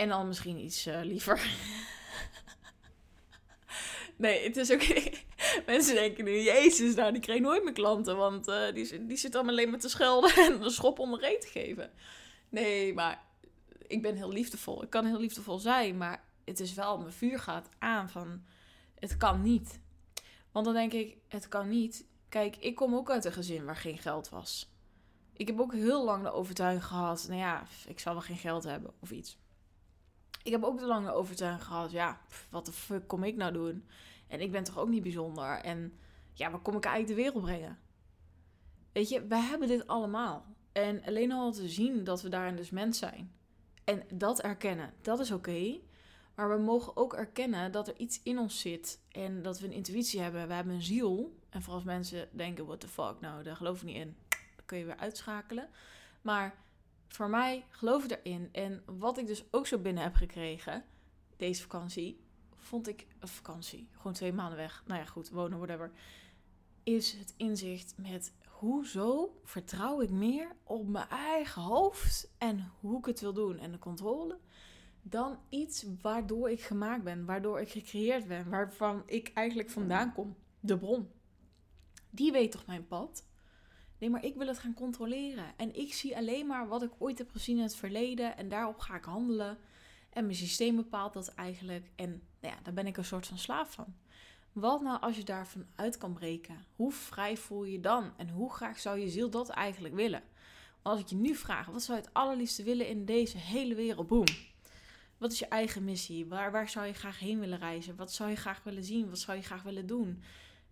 En 0.00 0.08
dan 0.08 0.26
misschien 0.26 0.58
iets 0.58 0.86
uh, 0.86 1.00
liever. 1.02 1.40
nee, 4.16 4.44
het 4.44 4.56
is 4.56 4.72
ook. 4.72 4.82
Mensen 5.66 5.94
denken 5.94 6.24
nu, 6.24 6.40
Jezus, 6.40 6.94
nou, 6.94 7.12
die 7.12 7.20
kreeg 7.20 7.40
nooit 7.40 7.64
meer 7.64 7.72
klanten. 7.72 8.16
Want 8.16 8.48
uh, 8.48 8.72
die, 8.72 9.06
die 9.06 9.16
zit 9.16 9.32
dan 9.32 9.48
alleen 9.48 9.70
maar 9.70 9.78
te 9.78 9.88
schelden 9.88 10.34
en 10.46 10.62
een 10.62 10.70
schop 10.70 10.98
onder 10.98 11.20
reet 11.20 11.40
te 11.40 11.46
geven. 11.46 11.90
Nee, 12.48 12.94
maar 12.94 13.22
ik 13.86 14.02
ben 14.02 14.16
heel 14.16 14.32
liefdevol. 14.32 14.82
Ik 14.82 14.90
kan 14.90 15.04
heel 15.04 15.18
liefdevol 15.18 15.58
zijn, 15.58 15.96
maar 15.96 16.24
het 16.44 16.60
is 16.60 16.74
wel, 16.74 16.98
mijn 16.98 17.12
vuur 17.12 17.38
gaat 17.38 17.68
aan 17.78 18.10
van, 18.10 18.42
het 18.98 19.16
kan 19.16 19.42
niet. 19.42 19.80
Want 20.52 20.64
dan 20.64 20.74
denk 20.74 20.92
ik, 20.92 21.16
het 21.28 21.48
kan 21.48 21.68
niet. 21.68 22.04
Kijk, 22.28 22.56
ik 22.56 22.74
kom 22.74 22.94
ook 22.94 23.10
uit 23.10 23.24
een 23.24 23.32
gezin 23.32 23.64
waar 23.64 23.76
geen 23.76 23.98
geld 23.98 24.28
was. 24.28 24.72
Ik 25.32 25.46
heb 25.46 25.60
ook 25.60 25.72
heel 25.72 26.04
lang 26.04 26.22
de 26.22 26.32
overtuiging 26.32 26.84
gehad, 26.84 27.24
nou 27.28 27.40
ja, 27.40 27.66
ik 27.86 27.98
zal 27.98 28.12
wel 28.12 28.22
geen 28.22 28.36
geld 28.36 28.64
hebben 28.64 28.92
of 29.00 29.10
iets 29.10 29.38
ik 30.42 30.52
heb 30.52 30.64
ook 30.64 30.78
de 30.78 30.86
lange 30.86 31.12
overtuiging 31.12 31.64
gehad, 31.64 31.90
ja, 31.90 32.20
wat 32.50 32.66
de 32.66 32.72
fuck 32.72 33.08
kom 33.08 33.24
ik 33.24 33.36
nou 33.36 33.52
doen? 33.52 33.84
En 34.26 34.40
ik 34.40 34.52
ben 34.52 34.64
toch 34.64 34.78
ook 34.78 34.88
niet 34.88 35.02
bijzonder? 35.02 35.60
En 35.60 35.98
ja, 36.32 36.50
waar 36.50 36.60
kom 36.60 36.76
ik 36.76 36.84
eigenlijk 36.84 37.16
de 37.16 37.22
wereld 37.22 37.44
brengen? 37.44 37.78
Weet 38.92 39.08
je, 39.08 39.26
wij 39.26 39.40
hebben 39.40 39.68
dit 39.68 39.86
allemaal. 39.86 40.44
En 40.72 41.04
alleen 41.04 41.32
al 41.32 41.52
te 41.52 41.68
zien 41.68 42.04
dat 42.04 42.22
we 42.22 42.28
daarin 42.28 42.56
dus 42.56 42.70
mens 42.70 42.98
zijn. 42.98 43.32
En 43.84 44.02
dat 44.14 44.40
erkennen, 44.40 44.92
dat 45.00 45.20
is 45.20 45.30
oké. 45.30 45.78
Maar 46.34 46.56
we 46.56 46.62
mogen 46.62 46.96
ook 46.96 47.14
erkennen 47.14 47.72
dat 47.72 47.88
er 47.88 47.98
iets 47.98 48.20
in 48.22 48.38
ons 48.38 48.60
zit. 48.60 49.00
En 49.08 49.42
dat 49.42 49.58
we 49.58 49.66
een 49.66 49.72
intuïtie 49.72 50.20
hebben. 50.20 50.48
We 50.48 50.54
hebben 50.54 50.74
een 50.74 50.82
ziel. 50.82 51.36
En 51.48 51.60
vooral 51.60 51.76
als 51.76 51.84
mensen 51.84 52.28
denken, 52.32 52.66
what 52.66 52.80
the 52.80 52.88
fuck, 52.88 53.20
nou, 53.20 53.42
daar 53.42 53.56
geloof 53.56 53.76
ik 53.76 53.82
niet 53.82 53.96
in. 53.96 54.16
Dan 54.28 54.64
kun 54.66 54.78
je 54.78 54.84
weer 54.84 54.96
uitschakelen. 54.96 55.68
Maar 56.22 56.54
voor 57.12 57.30
mij, 57.30 57.64
geloof 57.70 58.10
erin. 58.10 58.48
En 58.52 58.82
wat 58.86 59.18
ik 59.18 59.26
dus 59.26 59.44
ook 59.50 59.66
zo 59.66 59.78
binnen 59.78 60.02
heb 60.02 60.14
gekregen, 60.14 60.84
deze 61.36 61.62
vakantie, 61.62 62.20
vond 62.56 62.88
ik 62.88 63.06
een 63.18 63.28
vakantie. 63.28 63.88
Gewoon 63.96 64.12
twee 64.12 64.32
maanden 64.32 64.56
weg. 64.56 64.82
Nou 64.86 65.00
ja, 65.00 65.06
goed, 65.06 65.30
wonen, 65.30 65.58
whatever. 65.58 65.92
Is 66.82 67.12
het 67.12 67.34
inzicht 67.36 67.94
met 67.96 68.32
hoezo 68.46 69.40
vertrouw 69.44 70.00
ik 70.00 70.10
meer 70.10 70.56
op 70.64 70.88
mijn 70.88 71.08
eigen 71.08 71.62
hoofd 71.62 72.30
en 72.38 72.72
hoe 72.80 72.98
ik 72.98 73.04
het 73.04 73.20
wil 73.20 73.32
doen 73.32 73.58
en 73.58 73.72
de 73.72 73.78
controle. 73.78 74.38
Dan 75.02 75.38
iets 75.48 75.84
waardoor 76.02 76.50
ik 76.50 76.60
gemaakt 76.60 77.04
ben, 77.04 77.24
waardoor 77.24 77.60
ik 77.60 77.70
gecreëerd 77.70 78.26
ben, 78.26 78.50
waarvan 78.50 79.02
ik 79.06 79.30
eigenlijk 79.34 79.70
vandaan 79.70 80.12
kom. 80.12 80.36
De 80.60 80.78
bron. 80.78 81.10
Die 82.10 82.32
weet 82.32 82.52
toch 82.52 82.66
mijn 82.66 82.86
pad? 82.86 83.24
Nee, 84.00 84.10
maar 84.10 84.24
ik 84.24 84.34
wil 84.34 84.46
het 84.46 84.58
gaan 84.58 84.74
controleren. 84.74 85.44
En 85.56 85.76
ik 85.76 85.94
zie 85.94 86.16
alleen 86.16 86.46
maar 86.46 86.68
wat 86.68 86.82
ik 86.82 86.92
ooit 86.98 87.18
heb 87.18 87.30
gezien 87.30 87.56
in 87.56 87.62
het 87.62 87.76
verleden. 87.76 88.36
En 88.36 88.48
daarop 88.48 88.78
ga 88.78 88.94
ik 88.96 89.04
handelen. 89.04 89.58
En 90.10 90.24
mijn 90.24 90.36
systeem 90.36 90.76
bepaalt 90.76 91.12
dat 91.12 91.28
eigenlijk. 91.28 91.90
En 91.94 92.10
nou 92.40 92.54
ja, 92.54 92.60
daar 92.62 92.74
ben 92.74 92.86
ik 92.86 92.96
een 92.96 93.04
soort 93.04 93.26
van 93.26 93.38
slaaf 93.38 93.72
van. 93.72 93.94
Wat 94.52 94.82
nou 94.82 95.00
als 95.00 95.16
je 95.16 95.24
daarvan 95.24 95.66
uit 95.74 95.96
kan 95.96 96.12
breken? 96.12 96.64
Hoe 96.76 96.92
vrij 96.92 97.36
voel 97.36 97.64
je 97.64 97.80
dan? 97.80 98.12
En 98.16 98.28
hoe 98.28 98.52
graag 98.52 98.78
zou 98.78 98.98
je 98.98 99.08
ziel 99.08 99.30
dat 99.30 99.48
eigenlijk 99.48 99.94
willen? 99.94 100.22
Als 100.82 101.00
ik 101.00 101.06
je 101.06 101.16
nu 101.16 101.34
vraag, 101.34 101.66
wat 101.66 101.82
zou 101.82 101.98
je 101.98 102.04
het 102.04 102.14
allerliefste 102.14 102.62
willen 102.62 102.88
in 102.88 103.04
deze 103.04 103.38
hele 103.38 103.74
wereld? 103.74 104.06
Boom. 104.06 104.24
Wat 105.18 105.32
is 105.32 105.38
je 105.38 105.48
eigen 105.48 105.84
missie? 105.84 106.26
Waar, 106.26 106.52
waar 106.52 106.68
zou 106.68 106.86
je 106.86 106.92
graag 106.92 107.18
heen 107.18 107.40
willen 107.40 107.58
reizen? 107.58 107.96
Wat 107.96 108.12
zou 108.12 108.30
je 108.30 108.36
graag 108.36 108.62
willen 108.62 108.84
zien? 108.84 109.08
Wat 109.08 109.18
zou 109.18 109.36
je 109.36 109.42
graag 109.42 109.62
willen 109.62 109.86
doen? 109.86 110.22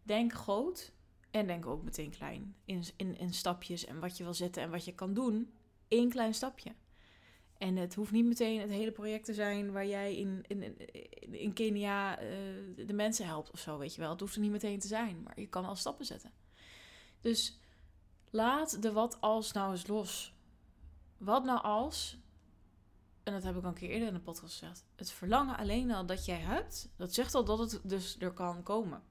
Denk 0.02 0.32
groot 0.32 0.92
en 1.38 1.46
denk 1.46 1.67
ook 1.67 1.82
meteen 1.82 2.11
klein. 2.11 2.56
In, 2.64 2.85
in, 2.96 3.19
in 3.19 3.35
stapjes 3.35 3.85
en 3.85 4.00
wat 4.00 4.17
je 4.17 4.25
wil 4.25 4.35
zetten 4.35 4.62
en 4.62 4.70
wat 4.70 4.85
je 4.85 4.94
kan 4.94 5.14
doen. 5.14 5.52
Eén 5.88 6.11
klein 6.11 6.35
stapje. 6.35 6.75
En 7.58 7.76
het 7.76 7.94
hoeft 7.94 8.12
niet 8.12 8.26
meteen 8.26 8.61
het 8.61 8.70
hele 8.70 8.93
project 8.93 9.25
te 9.25 9.35
zijn 9.35 9.73
waar 9.73 9.87
jij 9.87 10.17
in, 10.17 10.44
in, 10.46 10.79
in 11.32 11.52
Kenia 11.52 12.23
uh, 12.23 12.28
de 12.87 12.92
mensen 12.92 13.26
helpt 13.26 13.50
of 13.50 13.59
zo, 13.59 13.78
weet 13.78 13.95
je 13.95 14.00
wel. 14.00 14.11
Het 14.11 14.21
hoeft 14.21 14.35
er 14.35 14.40
niet 14.40 14.50
meteen 14.50 14.78
te 14.78 14.87
zijn, 14.87 15.23
maar 15.23 15.40
je 15.40 15.49
kan 15.49 15.64
al 15.64 15.76
stappen 15.76 16.07
zetten. 16.07 16.33
Dus 17.21 17.59
laat 18.30 18.83
de 18.83 18.92
wat 18.92 19.21
als 19.21 19.52
nou 19.52 19.71
eens 19.71 19.87
los. 19.87 20.35
Wat 21.16 21.45
nou 21.45 21.62
als, 21.62 22.18
en 23.23 23.33
dat 23.33 23.42
heb 23.42 23.57
ik 23.57 23.62
al 23.62 23.68
een 23.68 23.75
keer 23.75 23.90
eerder 23.90 24.09
in 24.09 24.14
de 24.14 24.21
podcast 24.21 24.52
gezegd, 24.59 24.85
het 24.97 25.11
verlangen 25.11 25.57
alleen 25.57 25.90
al 25.90 26.07
dat 26.07 26.25
jij 26.25 26.38
hebt, 26.38 26.92
dat 26.97 27.14
zegt 27.14 27.35
al 27.35 27.45
dat 27.45 27.59
het 27.59 27.80
dus 27.85 28.16
er 28.18 28.33
kan 28.33 28.62
komen. 28.62 29.02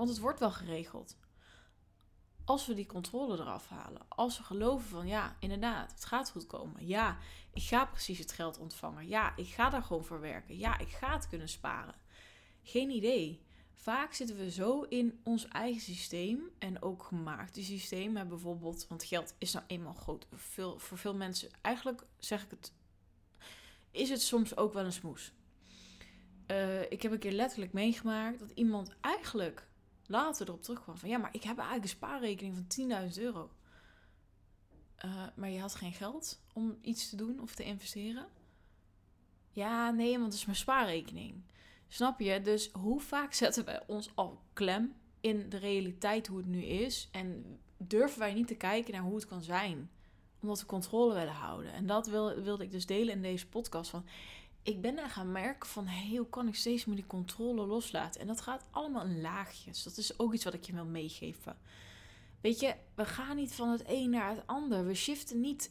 Want 0.00 0.12
het 0.12 0.20
wordt 0.20 0.40
wel 0.40 0.50
geregeld. 0.50 1.16
Als 2.44 2.66
we 2.66 2.74
die 2.74 2.86
controle 2.86 3.38
eraf 3.38 3.68
halen. 3.68 4.02
Als 4.08 4.38
we 4.38 4.44
geloven 4.44 4.88
van 4.88 5.06
ja, 5.06 5.36
inderdaad, 5.40 5.90
het 5.90 6.04
gaat 6.04 6.30
goed 6.30 6.46
komen. 6.46 6.86
Ja, 6.86 7.18
ik 7.52 7.62
ga 7.62 7.84
precies 7.84 8.18
het 8.18 8.32
geld 8.32 8.58
ontvangen. 8.58 9.08
Ja, 9.08 9.36
ik 9.36 9.46
ga 9.46 9.70
daar 9.70 9.82
gewoon 9.82 10.04
voor 10.04 10.20
werken. 10.20 10.58
Ja, 10.58 10.78
ik 10.78 10.88
ga 10.88 11.12
het 11.12 11.28
kunnen 11.28 11.48
sparen. 11.48 11.94
Geen 12.62 12.90
idee. 12.90 13.42
Vaak 13.72 14.12
zitten 14.12 14.36
we 14.36 14.50
zo 14.50 14.82
in 14.82 15.20
ons 15.24 15.48
eigen 15.48 15.80
systeem 15.80 16.50
en 16.58 16.82
ook 16.82 17.02
gemaakte 17.02 17.62
systeem. 17.62 18.28
Bijvoorbeeld, 18.28 18.86
want 18.88 19.04
geld 19.04 19.34
is 19.38 19.52
nou 19.52 19.64
eenmaal 19.66 19.94
groot. 19.94 20.26
Veel, 20.32 20.78
voor 20.78 20.98
veel 20.98 21.14
mensen, 21.14 21.50
eigenlijk 21.60 22.06
zeg 22.18 22.42
ik 22.44 22.50
het, 22.50 22.72
is 23.90 24.10
het 24.10 24.22
soms 24.22 24.56
ook 24.56 24.72
wel 24.72 24.84
een 24.84 24.92
smoes. 24.92 25.32
Uh, 26.46 26.82
ik 26.82 27.02
heb 27.02 27.12
een 27.12 27.18
keer 27.18 27.32
letterlijk 27.32 27.72
meegemaakt 27.72 28.38
dat 28.38 28.50
iemand 28.50 28.94
eigenlijk 29.00 29.68
later 30.10 30.46
erop 30.46 30.62
terugkwam 30.62 30.96
van 30.96 31.08
ja, 31.08 31.18
maar 31.18 31.34
ik 31.34 31.42
heb 31.42 31.56
eigenlijk 31.56 31.84
een 31.84 31.96
spaarrekening 31.96 32.54
van 32.54 33.10
10.000 33.10 33.22
euro. 33.22 33.50
Uh, 35.04 35.26
maar 35.34 35.50
je 35.50 35.60
had 35.60 35.74
geen 35.74 35.92
geld 35.92 36.40
om 36.52 36.78
iets 36.80 37.08
te 37.08 37.16
doen 37.16 37.40
of 37.40 37.54
te 37.54 37.64
investeren. 37.64 38.26
Ja, 39.50 39.90
nee, 39.90 40.12
want 40.12 40.24
het 40.24 40.34
is 40.34 40.44
mijn 40.44 40.56
spaarrekening. 40.56 41.42
Snap 41.88 42.20
je? 42.20 42.40
Dus 42.42 42.70
hoe 42.72 43.00
vaak 43.00 43.32
zetten 43.32 43.64
we 43.64 43.82
ons 43.86 44.10
al 44.14 44.42
klem 44.52 44.94
in 45.20 45.48
de 45.48 45.56
realiteit 45.56 46.26
hoe 46.26 46.38
het 46.38 46.46
nu 46.46 46.62
is? 46.62 47.08
En 47.12 47.58
durven 47.76 48.18
wij 48.18 48.34
niet 48.34 48.46
te 48.46 48.54
kijken 48.54 48.92
naar 48.92 49.02
hoe 49.02 49.14
het 49.14 49.26
kan 49.26 49.42
zijn? 49.42 49.90
Omdat 50.40 50.60
we 50.60 50.66
controle 50.66 51.14
willen 51.14 51.32
houden. 51.32 51.72
En 51.72 51.86
dat 51.86 52.06
wil, 52.06 52.42
wilde 52.42 52.64
ik 52.64 52.70
dus 52.70 52.86
delen 52.86 53.14
in 53.14 53.22
deze 53.22 53.48
podcast. 53.48 53.90
Van 53.90 54.04
ik 54.62 54.80
ben 54.80 54.98
er 54.98 55.10
gaan 55.10 55.32
merken 55.32 55.68
van 55.68 55.88
hoe 55.88 56.28
kan 56.28 56.48
ik 56.48 56.54
steeds 56.54 56.84
meer 56.84 56.96
die 56.96 57.06
controle 57.06 57.66
loslaten. 57.66 58.20
En 58.20 58.26
dat 58.26 58.40
gaat 58.40 58.64
allemaal 58.70 59.04
in 59.04 59.20
laagjes. 59.20 59.82
Dat 59.82 59.96
is 59.96 60.18
ook 60.18 60.34
iets 60.34 60.44
wat 60.44 60.54
ik 60.54 60.64
je 60.64 60.72
wil 60.72 60.84
meegeven. 60.84 61.56
Weet 62.40 62.60
je, 62.60 62.74
we 62.94 63.04
gaan 63.04 63.36
niet 63.36 63.52
van 63.52 63.68
het 63.68 63.82
een 63.86 64.10
naar 64.10 64.30
het 64.30 64.46
ander. 64.46 64.86
We 64.86 64.94
shiften 64.94 65.40
niet 65.40 65.70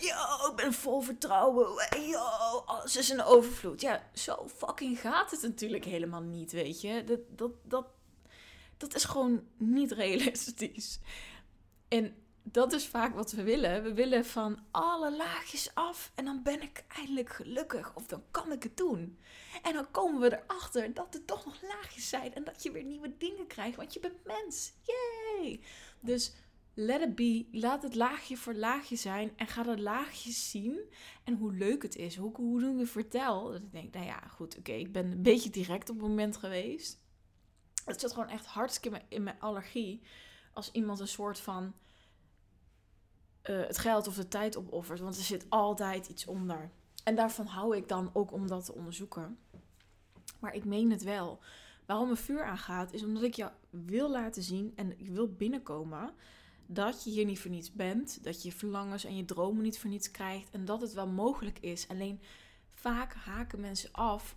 Yo, 0.00 0.50
ik 0.50 0.56
ben 0.56 0.72
vol 0.72 1.00
vertrouwen. 1.00 1.88
Yo, 2.08 2.18
alles 2.64 2.96
is 2.96 3.08
een 3.08 3.22
overvloed. 3.22 3.80
Ja, 3.80 4.02
zo 4.14 4.48
fucking 4.56 5.00
gaat 5.00 5.30
het 5.30 5.42
natuurlijk 5.42 5.84
helemaal 5.84 6.22
niet, 6.22 6.52
weet 6.52 6.80
je. 6.80 7.04
Dat, 7.04 7.20
dat, 7.28 7.50
dat, 7.64 7.86
dat 8.76 8.94
is 8.94 9.04
gewoon 9.04 9.46
niet 9.56 9.92
realistisch. 9.92 10.98
En 11.88 12.16
dat 12.42 12.72
is 12.72 12.86
vaak 12.86 13.14
wat 13.14 13.32
we 13.32 13.42
willen. 13.42 13.82
We 13.82 13.94
willen 13.94 14.24
van 14.24 14.58
alle 14.70 15.16
laagjes 15.16 15.74
af 15.74 16.12
en 16.14 16.24
dan 16.24 16.42
ben 16.42 16.62
ik 16.62 16.84
eindelijk 16.88 17.28
gelukkig 17.28 17.94
of 17.94 18.06
dan 18.06 18.22
kan 18.30 18.52
ik 18.52 18.62
het 18.62 18.76
doen. 18.76 19.18
En 19.62 19.72
dan 19.72 19.90
komen 19.90 20.20
we 20.20 20.42
erachter 20.42 20.94
dat 20.94 21.14
er 21.14 21.24
toch 21.24 21.44
nog 21.44 21.62
laagjes 21.62 22.08
zijn 22.08 22.34
en 22.34 22.44
dat 22.44 22.62
je 22.62 22.70
weer 22.70 22.84
nieuwe 22.84 23.16
dingen 23.18 23.46
krijgt, 23.46 23.76
want 23.76 23.92
je 23.92 24.00
bent 24.00 24.24
mens. 24.24 24.72
Yay! 24.82 25.60
Dus 26.00 26.34
let 26.74 27.00
it 27.00 27.14
be, 27.14 27.46
laat 27.52 27.82
het 27.82 27.94
laagje 27.94 28.36
voor 28.36 28.54
laagje 28.54 28.96
zijn 28.96 29.32
en 29.36 29.46
ga 29.46 29.62
de 29.62 29.80
laagjes 29.80 30.50
zien 30.50 30.80
en 31.24 31.34
hoe 31.34 31.52
leuk 31.52 31.82
het 31.82 31.96
is. 31.96 32.16
Hoe, 32.16 32.36
hoe 32.36 32.60
doen 32.60 32.76
we 32.76 32.86
vertel? 32.86 33.50
Dat 33.50 33.62
ik 33.62 33.72
denk, 33.72 33.94
nou 33.94 34.06
ja, 34.06 34.20
goed, 34.20 34.58
oké, 34.58 34.72
ik 34.72 34.92
ben 34.92 35.12
een 35.12 35.22
beetje 35.22 35.50
direct 35.50 35.90
op 35.90 35.96
het 35.96 36.08
moment 36.08 36.36
geweest. 36.36 37.00
Het 37.84 38.00
zit 38.00 38.12
gewoon 38.12 38.28
echt 38.28 38.46
hartstikke 38.46 39.02
in 39.08 39.22
mijn 39.22 39.40
allergie 39.40 40.02
als 40.52 40.70
iemand 40.72 41.00
een 41.00 41.08
soort 41.08 41.40
van 41.40 41.74
uh, 43.50 43.66
het 43.66 43.78
geld 43.78 44.08
of 44.08 44.14
de 44.14 44.28
tijd 44.28 44.56
opoffert. 44.56 45.00
Want 45.00 45.16
er 45.16 45.22
zit 45.22 45.46
altijd 45.48 46.08
iets 46.08 46.26
onder. 46.26 46.70
En 47.04 47.14
daarvan 47.14 47.46
hou 47.46 47.76
ik 47.76 47.88
dan 47.88 48.10
ook 48.12 48.32
om 48.32 48.46
dat 48.46 48.64
te 48.64 48.74
onderzoeken. 48.74 49.38
Maar 50.38 50.54
ik 50.54 50.64
meen 50.64 50.90
het 50.90 51.02
wel. 51.02 51.40
Waarom 51.86 52.06
mijn 52.06 52.18
vuur 52.18 52.44
aangaat, 52.44 52.92
is 52.92 53.04
omdat 53.04 53.22
ik 53.22 53.34
je 53.34 53.50
wil 53.70 54.10
laten 54.10 54.42
zien 54.42 54.72
en 54.76 55.00
ik 55.00 55.08
wil 55.08 55.28
binnenkomen 55.28 56.14
dat 56.66 57.04
je 57.04 57.10
hier 57.10 57.24
niet 57.24 57.40
voor 57.40 57.50
niets 57.50 57.72
bent. 57.72 58.24
Dat 58.24 58.42
je 58.42 58.48
je 58.48 58.54
verlangens 58.54 59.04
en 59.04 59.16
je 59.16 59.24
dromen 59.24 59.62
niet 59.62 59.78
voor 59.78 59.90
niets 59.90 60.10
krijgt. 60.10 60.50
En 60.50 60.64
dat 60.64 60.80
het 60.80 60.92
wel 60.92 61.06
mogelijk 61.06 61.58
is. 61.58 61.88
Alleen 61.88 62.20
vaak 62.70 63.14
haken 63.14 63.60
mensen 63.60 63.92
af 63.92 64.36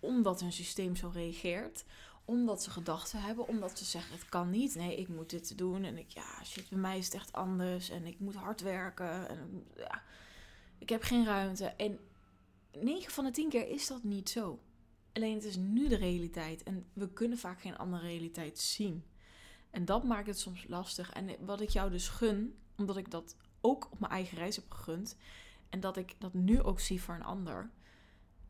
omdat 0.00 0.40
hun 0.40 0.52
systeem 0.52 0.96
zo 0.96 1.10
reageert 1.12 1.84
omdat 2.24 2.62
ze 2.62 2.70
gedachten 2.70 3.20
hebben, 3.20 3.48
omdat 3.48 3.78
ze 3.78 3.84
zeggen 3.84 4.14
het 4.14 4.28
kan 4.28 4.50
niet. 4.50 4.74
Nee, 4.74 4.96
ik 4.96 5.08
moet 5.08 5.30
dit 5.30 5.58
doen. 5.58 5.84
En 5.84 5.98
ik, 5.98 6.10
ja, 6.10 6.44
shit, 6.44 6.68
bij 6.68 6.78
mij 6.78 6.98
is 6.98 7.04
het 7.04 7.14
echt 7.14 7.32
anders. 7.32 7.90
En 7.90 8.06
ik 8.06 8.20
moet 8.20 8.34
hard 8.34 8.60
werken. 8.60 9.28
En 9.28 9.66
ja, 9.76 10.02
ik 10.78 10.88
heb 10.88 11.02
geen 11.02 11.24
ruimte. 11.24 11.64
En 11.66 11.98
9 12.72 13.12
van 13.12 13.24
de 13.24 13.30
10 13.30 13.48
keer 13.48 13.68
is 13.68 13.86
dat 13.86 14.02
niet 14.02 14.30
zo. 14.30 14.60
Alleen 15.12 15.34
het 15.34 15.44
is 15.44 15.56
nu 15.56 15.88
de 15.88 15.96
realiteit. 15.96 16.62
En 16.62 16.86
we 16.92 17.12
kunnen 17.12 17.38
vaak 17.38 17.60
geen 17.60 17.76
andere 17.76 18.02
realiteit 18.02 18.58
zien. 18.58 19.04
En 19.70 19.84
dat 19.84 20.04
maakt 20.04 20.26
het 20.26 20.38
soms 20.38 20.64
lastig. 20.68 21.12
En 21.12 21.30
wat 21.40 21.60
ik 21.60 21.68
jou 21.68 21.90
dus 21.90 22.08
gun, 22.08 22.58
omdat 22.76 22.96
ik 22.96 23.10
dat 23.10 23.36
ook 23.60 23.88
op 23.90 24.00
mijn 24.00 24.12
eigen 24.12 24.38
reis 24.38 24.56
heb 24.56 24.70
gegund. 24.70 25.16
En 25.68 25.80
dat 25.80 25.96
ik 25.96 26.14
dat 26.18 26.34
nu 26.34 26.62
ook 26.62 26.80
zie 26.80 27.02
voor 27.02 27.14
een 27.14 27.24
ander. 27.24 27.70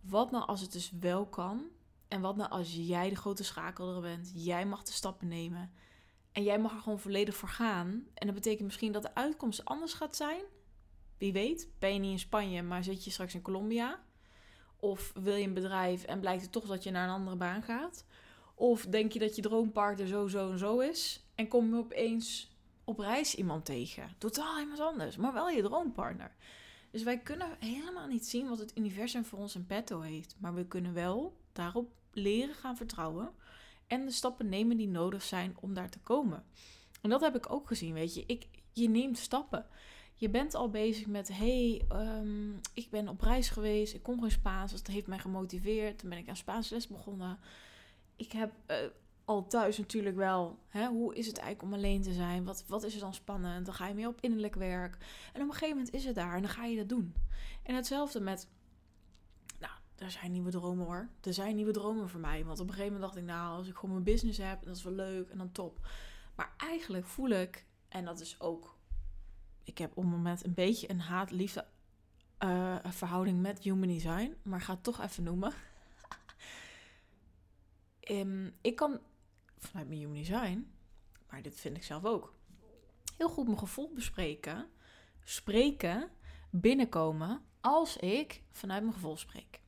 Wat 0.00 0.31
nou 0.31 0.47
als 0.47 0.61
het 0.61 0.73
dus 0.73 0.93
wel 1.00 1.26
kan? 1.26 1.71
En 2.08 2.20
wat 2.20 2.37
nou 2.37 2.50
als 2.50 2.75
jij 2.75 3.08
de 3.08 3.16
grote 3.16 3.44
schakelder 3.44 4.00
bent? 4.00 4.32
Jij 4.34 4.66
mag 4.66 4.82
de 4.82 4.92
stappen 4.92 5.28
nemen. 5.28 5.73
En 6.32 6.42
jij 6.42 6.58
mag 6.58 6.73
er 6.73 6.80
gewoon 6.80 7.00
volledig 7.00 7.37
voor 7.37 7.49
gaan. 7.49 8.06
En 8.14 8.26
dat 8.26 8.34
betekent 8.34 8.64
misschien 8.64 8.92
dat 8.92 9.02
de 9.02 9.14
uitkomst 9.14 9.64
anders 9.64 9.92
gaat 9.92 10.16
zijn. 10.16 10.42
Wie 11.18 11.32
weet, 11.32 11.68
ben 11.78 11.92
je 11.92 11.99
niet 11.99 12.11
in 12.11 12.18
Spanje, 12.18 12.62
maar 12.62 12.84
zit 12.84 13.04
je 13.04 13.11
straks 13.11 13.34
in 13.34 13.42
Colombia? 13.42 14.02
Of 14.76 15.12
wil 15.14 15.34
je 15.34 15.46
een 15.46 15.54
bedrijf 15.54 16.04
en 16.04 16.20
blijkt 16.20 16.42
het 16.42 16.52
toch 16.52 16.66
dat 16.66 16.82
je 16.82 16.90
naar 16.90 17.08
een 17.08 17.14
andere 17.14 17.37
baan 17.37 17.62
gaat? 17.62 18.04
Of 18.54 18.87
denk 18.87 19.12
je 19.12 19.18
dat 19.18 19.37
je 19.37 19.42
droompartner 19.42 20.06
zo, 20.06 20.28
zo 20.28 20.50
en 20.50 20.58
zo 20.58 20.78
is? 20.78 21.26
En 21.34 21.49
kom 21.49 21.68
je 21.68 21.76
opeens 21.76 22.56
op 22.84 22.99
reis 22.99 23.34
iemand 23.34 23.64
tegen? 23.64 24.14
Totaal 24.18 24.61
iemand 24.61 24.80
anders, 24.80 25.16
maar 25.16 25.32
wel 25.32 25.50
je 25.50 25.62
droompartner. 25.62 26.34
Dus 26.90 27.02
wij 27.02 27.18
kunnen 27.18 27.56
helemaal 27.58 28.06
niet 28.06 28.26
zien 28.26 28.49
wat 28.49 28.58
het 28.58 28.78
universum 28.78 29.25
voor 29.25 29.38
ons 29.38 29.54
in 29.54 29.66
petto 29.66 30.00
heeft. 30.00 30.37
Maar 30.38 30.54
we 30.54 30.66
kunnen 30.66 30.92
wel 30.92 31.37
daarop 31.54 31.92
leren 32.11 32.54
gaan 32.54 32.76
vertrouwen. 32.76 33.30
En 33.87 34.04
de 34.04 34.11
stappen 34.11 34.49
nemen 34.49 34.76
die 34.76 34.88
nodig 34.88 35.23
zijn 35.23 35.56
om 35.61 35.75
daar 35.75 35.90
te 35.90 35.99
komen. 35.99 36.44
En 37.00 37.11
dat 37.11 37.20
heb 37.20 37.37
ik 37.37 37.52
ook 37.52 37.66
gezien, 37.66 37.92
weet 37.92 38.14
je. 38.14 38.25
Ik, 38.26 38.46
je 38.73 38.88
neemt 38.88 39.18
stappen. 39.18 39.66
Je 40.14 40.28
bent 40.28 40.54
al 40.54 40.70
bezig 40.70 41.06
met, 41.06 41.28
hey, 41.28 41.84
um, 41.92 42.61
ik 42.75 42.90
ben 42.90 43.08
op 43.08 43.20
reis 43.20 43.49
geweest, 43.49 43.94
ik 43.94 44.02
kon 44.02 44.20
geen 44.20 44.30
Spaans, 44.30 44.73
dat 44.73 44.87
heeft 44.87 45.06
mij 45.06 45.18
gemotiveerd. 45.18 45.99
Toen 45.99 46.08
ben 46.08 46.18
ik 46.18 46.28
aan 46.28 46.37
Spaans 46.37 46.70
les 46.70 46.87
begonnen. 46.87 47.38
Ik 48.16 48.32
heb 48.32 48.52
uh, 48.70 48.76
al 49.25 49.46
thuis 49.46 49.78
natuurlijk 49.78 50.16
wel, 50.16 50.58
hè, 50.68 50.87
hoe 50.88 51.14
is 51.14 51.26
het 51.26 51.38
eigenlijk 51.38 51.73
om 51.73 51.78
alleen 51.78 52.02
te 52.02 52.12
zijn? 52.12 52.44
Wat, 52.44 52.64
wat 52.66 52.82
is 52.82 52.94
er 52.94 53.00
dan 53.00 53.14
spannend? 53.14 53.66
Dan 53.66 53.75
ga 53.75 53.88
je 53.88 53.94
meer 53.94 54.08
op 54.08 54.20
innerlijk 54.20 54.54
werk. 54.54 54.96
En 55.32 55.42
op 55.42 55.46
een 55.46 55.52
gegeven 55.52 55.76
moment 55.76 55.94
is 55.94 56.04
het 56.04 56.14
daar 56.14 56.34
en 56.34 56.42
dan 56.42 56.50
ga 56.50 56.64
je 56.64 56.76
dat 56.76 56.88
doen. 56.88 57.14
En 57.62 57.75
hetzelfde 57.75 58.20
met 58.20 58.49
er 59.96 60.10
zijn 60.10 60.32
nieuwe 60.32 60.50
dromen 60.50 60.84
hoor. 60.86 61.08
Er 61.20 61.34
zijn 61.34 61.54
nieuwe 61.54 61.72
dromen 61.72 62.08
voor 62.08 62.20
mij. 62.20 62.44
Want 62.44 62.60
op 62.60 62.66
een 62.66 62.72
gegeven 62.72 62.92
moment 62.92 63.12
dacht 63.12 63.24
ik, 63.24 63.32
nou, 63.32 63.56
als 63.56 63.68
ik 63.68 63.74
gewoon 63.74 63.90
mijn 63.90 64.04
business 64.04 64.38
heb, 64.38 64.62
dat 64.62 64.76
is 64.76 64.82
wel 64.82 64.92
leuk 64.92 65.30
en 65.30 65.38
dan 65.38 65.52
top. 65.52 65.86
Maar 66.34 66.54
eigenlijk 66.56 67.06
voel 67.06 67.28
ik, 67.28 67.66
en 67.88 68.04
dat 68.04 68.20
is 68.20 68.40
ook, 68.40 68.76
ik 69.64 69.78
heb 69.78 69.90
op 69.90 70.02
het 70.02 70.12
moment 70.12 70.44
een 70.44 70.54
beetje 70.54 70.90
een 70.90 71.00
haat-liefde 71.00 71.66
uh, 72.38 72.76
verhouding 72.84 73.40
met 73.40 73.62
human 73.62 73.88
design, 73.88 74.36
maar 74.42 74.60
ga 74.60 74.72
het 74.72 74.82
toch 74.82 75.00
even 75.00 75.22
noemen. 75.22 75.52
um, 78.10 78.54
ik 78.60 78.76
kan 78.76 79.00
vanuit 79.58 79.88
mijn 79.88 80.00
human 80.00 80.16
design, 80.16 80.72
maar 81.30 81.42
dit 81.42 81.60
vind 81.60 81.76
ik 81.76 81.82
zelf 81.82 82.04
ook, 82.04 82.34
heel 83.16 83.28
goed 83.28 83.46
mijn 83.46 83.58
gevoel 83.58 83.92
bespreken, 83.94 84.66
spreken, 85.24 86.10
binnenkomen 86.50 87.42
als 87.60 87.96
ik 87.96 88.42
vanuit 88.50 88.82
mijn 88.82 88.94
gevoel 88.94 89.16
spreek. 89.16 89.62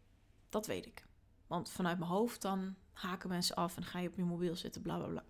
Dat 0.48 0.66
weet 0.66 0.86
ik. 0.86 1.04
Want 1.46 1.70
vanuit 1.70 1.98
mijn 1.98 2.10
hoofd 2.10 2.42
dan 2.42 2.74
haken 2.92 3.28
mensen 3.28 3.56
af 3.56 3.76
en 3.76 3.84
ga 3.84 3.98
je 3.98 4.08
op 4.08 4.16
je 4.16 4.24
mobiel 4.24 4.56
zitten, 4.56 4.82
bla 4.82 4.96
bla 4.96 5.06
bla. 5.06 5.24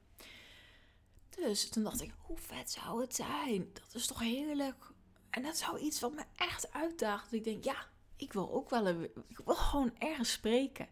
Dus 1.30 1.68
toen 1.70 1.82
dacht 1.82 2.00
ik, 2.00 2.14
hoe 2.18 2.38
vet 2.38 2.70
zou 2.70 3.00
het 3.00 3.14
zijn? 3.14 3.68
Dat 3.72 3.94
is 3.94 4.06
toch 4.06 4.20
heerlijk? 4.20 4.90
En 5.30 5.42
dat 5.42 5.56
zou 5.56 5.78
iets 5.78 6.00
wat 6.00 6.12
me 6.12 6.24
echt 6.36 6.72
uitdaagt. 6.72 7.32
ik 7.32 7.44
denk, 7.44 7.64
ja, 7.64 7.86
ik 8.16 8.32
wil 8.32 8.52
ook 8.52 8.70
wel, 8.70 8.86
ik 9.26 9.40
wil 9.44 9.54
gewoon 9.54 9.94
ergens 9.98 10.32
spreken. 10.32 10.88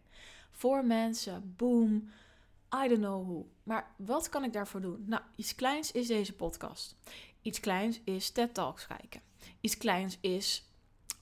Voor 0.51 0.85
mensen, 0.85 1.53
boom, 1.55 2.09
I 2.83 2.87
don't 2.87 2.99
know 2.99 3.23
who. 3.27 3.49
Maar 3.63 3.93
wat 3.97 4.29
kan 4.29 4.43
ik 4.43 4.53
daarvoor 4.53 4.81
doen? 4.81 5.03
Nou, 5.07 5.23
iets 5.35 5.55
kleins 5.55 5.91
is 5.91 6.07
deze 6.07 6.33
podcast. 6.33 6.95
Iets 7.41 7.59
kleins 7.59 8.01
is 8.03 8.29
TED 8.29 8.53
Talks 8.53 8.87
kijken. 8.87 9.21
Iets 9.59 9.77
kleins 9.77 10.17
is 10.21 10.69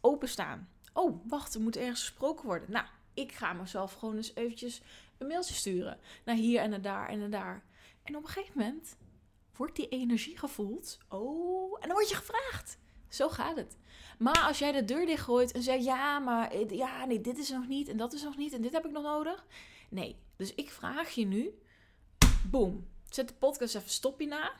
openstaan. 0.01 0.69
Oh, 0.93 1.27
wacht, 1.27 1.53
er 1.53 1.62
moet 1.62 1.77
ergens 1.77 2.00
gesproken 2.00 2.45
worden. 2.45 2.71
Nou, 2.71 2.85
ik 3.13 3.31
ga 3.31 3.53
mezelf 3.53 3.93
gewoon 3.93 4.15
eens 4.15 4.35
eventjes 4.35 4.81
een 5.17 5.27
mailtje 5.27 5.53
sturen. 5.53 6.00
Naar 6.25 6.35
hier 6.35 6.59
en 6.59 6.69
naar 6.69 6.81
daar 6.81 7.09
en 7.09 7.19
naar 7.19 7.29
daar. 7.29 7.63
En 8.03 8.15
op 8.15 8.23
een 8.23 8.29
gegeven 8.29 8.57
moment 8.59 8.97
wordt 9.55 9.75
die 9.75 9.89
energie 9.89 10.38
gevoeld. 10.38 10.97
Oh, 11.09 11.77
en 11.81 11.88
dan 11.88 11.97
word 11.97 12.09
je 12.09 12.15
gevraagd. 12.15 12.77
Zo 13.09 13.29
gaat 13.29 13.55
het. 13.55 13.77
Maar 14.17 14.39
als 14.39 14.59
jij 14.59 14.71
de 14.71 14.85
deur 14.85 15.05
dichtgooit 15.05 15.51
en 15.51 15.63
zegt: 15.63 15.83
Ja, 15.83 16.19
maar 16.19 16.51
eh, 16.51 16.69
ja, 16.69 17.05
nee, 17.05 17.21
dit 17.21 17.38
is 17.38 17.50
nog 17.50 17.67
niet 17.67 17.88
en 17.88 17.97
dat 17.97 18.13
is 18.13 18.23
nog 18.23 18.38
niet 18.38 18.53
en 18.53 18.62
dit 18.62 18.71
heb 18.71 18.85
ik 18.85 18.91
nog 18.91 19.03
nodig. 19.03 19.45
Nee, 19.89 20.15
dus 20.35 20.53
ik 20.53 20.69
vraag 20.69 21.09
je 21.09 21.25
nu: 21.25 21.59
boom, 22.50 22.88
zet 23.09 23.27
de 23.27 23.33
podcast 23.33 23.75
even 23.75 23.89
stopje 23.89 24.27
na. 24.27 24.53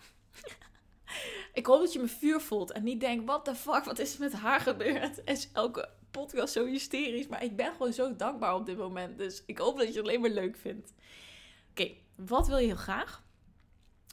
ik 1.54 1.66
hoop 1.66 1.80
dat 1.80 1.94
je 1.94 2.00
me 2.00 2.08
vuur 2.08 2.42
voelt 2.42 2.72
en 2.72 2.84
niet 2.84 3.00
denkt: 3.00 3.26
What 3.26 3.46
the 3.46 3.56
fuck, 3.56 3.84
wat 3.84 4.00
is 4.00 4.14
er 4.14 4.20
met 4.20 4.34
haar 4.34 4.60
gebeurd? 4.60 5.22
Is 5.26 5.50
elke 5.52 5.90
podcast 6.20 6.54
zo 6.54 6.66
hysterisch. 6.66 7.28
Maar 7.28 7.44
ik 7.44 7.56
ben 7.56 7.72
gewoon 7.72 7.94
zo 7.94 8.16
dankbaar 8.16 8.56
op 8.56 8.66
dit 8.66 8.78
moment. 8.78 9.18
Dus 9.18 9.44
ik 9.46 9.58
hoop 9.58 9.78
dat 9.78 9.88
je 9.88 9.94
het 9.94 10.08
alleen 10.08 10.22
maar 10.22 10.30
leuk 10.30 10.58
vindt. 10.58 10.94
Oké, 11.70 11.92
wat 12.16 12.48
wil 12.48 12.58
je 12.58 12.66
heel 12.66 12.76
graag? 12.76 13.24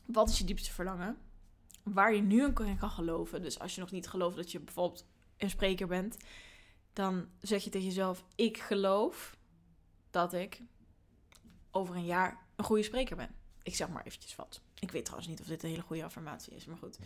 Wat 0.07 0.29
is 0.29 0.39
je 0.39 0.45
diepste 0.45 0.73
verlangen? 0.73 1.19
Waar 1.83 2.15
je 2.15 2.23
nu 2.23 2.45
in 2.45 2.55
kan 2.55 2.91
geloven. 2.91 3.43
Dus 3.43 3.59
als 3.59 3.75
je 3.75 3.81
nog 3.81 3.91
niet 3.91 4.09
gelooft 4.09 4.37
dat 4.37 4.53
je 4.53 4.61
bijvoorbeeld 4.61 5.07
een 5.37 5.51
spreker 5.51 5.87
bent, 5.87 6.17
dan 6.93 7.29
zeg 7.41 7.65
je 7.65 7.71
tegen 7.71 7.87
jezelf: 7.87 8.25
Ik 8.35 8.59
geloof 8.59 9.37
dat 10.11 10.33
ik 10.33 10.63
over 11.71 11.97
een 11.97 12.05
jaar 12.05 12.47
een 12.57 12.65
goede 12.65 12.83
spreker 12.83 13.17
ben. 13.17 13.40
Ik 13.63 13.75
zeg 13.75 13.89
maar 13.89 14.05
eventjes 14.05 14.37
wat. 14.37 14.61
Ik 14.79 14.91
weet 14.91 15.05
trouwens 15.05 15.31
niet 15.31 15.41
of 15.41 15.47
dit 15.47 15.63
een 15.63 15.69
hele 15.69 15.83
goede 15.83 16.05
affirmatie 16.05 16.55
is, 16.55 16.65
maar 16.65 16.77
goed. 16.77 16.99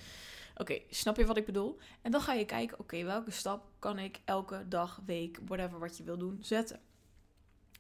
Oké, 0.57 0.81
snap 0.91 1.17
je 1.17 1.27
wat 1.27 1.37
ik 1.37 1.47
bedoel? 1.47 1.79
En 2.03 2.11
dan 2.11 2.21
ga 2.21 2.33
je 2.33 2.45
kijken, 2.45 2.79
oké, 2.79 3.05
welke 3.05 3.31
stap 3.31 3.71
kan 3.79 3.99
ik 3.99 4.21
elke 4.25 4.69
dag, 4.69 5.01
week, 5.07 5.39
whatever 5.45 5.79
wat 5.79 5.97
je 5.97 6.05
wil 6.05 6.19
doen, 6.19 6.39
zetten. 6.41 6.81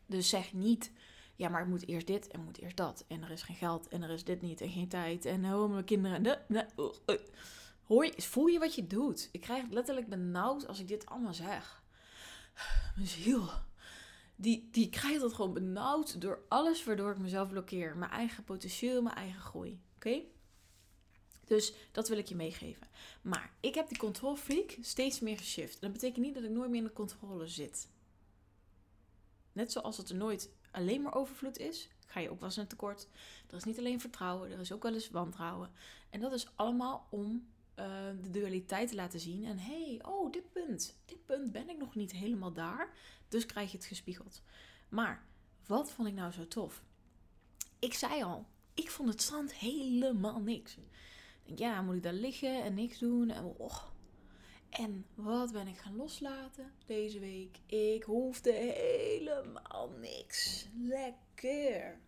Dus 0.06 0.28
zeg 0.28 0.52
niet, 0.52 0.92
ja, 1.36 1.48
maar 1.48 1.62
ik 1.62 1.68
moet 1.68 1.88
eerst 1.88 2.06
dit 2.06 2.28
en 2.28 2.44
moet 2.44 2.58
eerst 2.58 2.76
dat. 2.76 3.04
En 3.08 3.22
er 3.22 3.30
is 3.30 3.42
geen 3.42 3.56
geld 3.56 3.88
en 3.88 4.02
er 4.02 4.10
is 4.10 4.24
dit 4.24 4.42
niet 4.42 4.60
en 4.60 4.70
geen 4.70 4.88
tijd. 4.88 5.24
En 5.24 5.44
oh, 5.44 5.70
mijn 5.70 5.84
kinderen. 5.84 6.22
Nee, 6.22 6.36
nee, 6.48 6.64
oh, 6.76 6.94
oh. 7.06 7.18
Hoor 7.84 8.04
je, 8.04 8.22
voel 8.22 8.46
je 8.46 8.58
wat 8.58 8.74
je 8.74 8.86
doet? 8.86 9.28
Ik 9.32 9.40
krijg 9.40 9.64
letterlijk 9.70 10.08
benauwd 10.08 10.66
als 10.66 10.80
ik 10.80 10.88
dit 10.88 11.06
allemaal 11.06 11.34
zeg. 11.34 11.82
Mijn 12.96 13.08
ziel. 13.08 13.48
Die, 14.36 14.68
die 14.70 14.88
krijgt 14.88 15.20
dat 15.20 15.32
gewoon 15.32 15.52
benauwd 15.52 16.20
door 16.20 16.44
alles 16.48 16.84
waardoor 16.84 17.10
ik 17.10 17.18
mezelf 17.18 17.48
blokkeer. 17.48 17.96
Mijn 17.96 18.10
eigen 18.10 18.44
potentieel, 18.44 19.02
mijn 19.02 19.16
eigen 19.16 19.40
groei. 19.40 19.80
Oké? 19.94 20.22
Dus 21.44 21.74
dat 21.92 22.08
wil 22.08 22.18
ik 22.18 22.26
je 22.26 22.34
meegeven. 22.34 22.86
Maar 23.22 23.52
ik 23.60 23.74
heb 23.74 23.88
die 23.88 23.98
controlfreak 23.98 24.76
steeds 24.80 25.20
meer 25.20 25.38
geshift. 25.38 25.80
dat 25.80 25.92
betekent 25.92 26.24
niet 26.24 26.34
dat 26.34 26.42
ik 26.42 26.50
nooit 26.50 26.70
meer 26.70 26.80
in 26.80 26.86
de 26.86 26.92
controle 26.92 27.46
zit. 27.46 27.88
Net 29.52 29.72
zoals 29.72 29.96
het 29.96 30.08
er 30.08 30.16
nooit 30.16 30.50
alleen 30.70 31.02
maar 31.02 31.14
overvloed 31.14 31.58
is, 31.58 31.88
ga 32.06 32.20
je 32.20 32.30
ook 32.30 32.40
wel 32.40 32.48
eens 32.48 32.56
een 32.56 32.66
tekort. 32.66 33.08
Er 33.50 33.56
is 33.56 33.64
niet 33.64 33.78
alleen 33.78 34.00
vertrouwen, 34.00 34.50
er 34.50 34.60
is 34.60 34.72
ook 34.72 34.82
wel 34.82 34.94
eens 34.94 35.10
wantrouwen. 35.10 35.70
En 36.10 36.20
dat 36.20 36.32
is 36.32 36.48
allemaal 36.54 37.06
om 37.10 37.48
uh, 37.78 37.86
de 38.22 38.30
dualiteit 38.30 38.88
te 38.88 38.94
laten 38.94 39.20
zien. 39.20 39.44
En 39.44 39.58
hey, 39.58 40.00
oh, 40.02 40.32
dit 40.32 40.52
punt, 40.52 40.96
dit 41.04 41.24
punt 41.26 41.52
ben 41.52 41.68
ik 41.68 41.78
nog 41.78 41.94
niet 41.94 42.12
helemaal 42.12 42.52
daar. 42.52 42.96
Dus 43.28 43.46
krijg 43.46 43.70
je 43.70 43.76
het 43.76 43.86
gespiegeld. 43.86 44.42
Maar 44.88 45.26
wat 45.66 45.92
vond 45.92 46.08
ik 46.08 46.14
nou 46.14 46.32
zo 46.32 46.48
tof? 46.48 46.82
Ik 47.78 47.94
zei 47.94 48.22
al, 48.22 48.46
ik 48.74 48.90
vond 48.90 49.08
het 49.08 49.22
strand 49.22 49.54
helemaal 49.54 50.40
niks. 50.40 50.76
Ja, 51.44 51.82
moet 51.82 51.94
ik 51.94 52.02
daar 52.02 52.12
liggen 52.12 52.62
en 52.62 52.74
niks 52.74 52.98
doen? 52.98 53.30
En, 53.30 53.54
en 54.70 55.06
wat 55.14 55.52
ben 55.52 55.66
ik 55.66 55.76
gaan 55.76 55.96
loslaten 55.96 56.72
deze 56.86 57.18
week? 57.18 57.58
Ik 57.66 58.02
hoefde 58.02 58.52
helemaal 58.52 59.90
niks. 60.00 60.68
Lekker. 60.78 62.00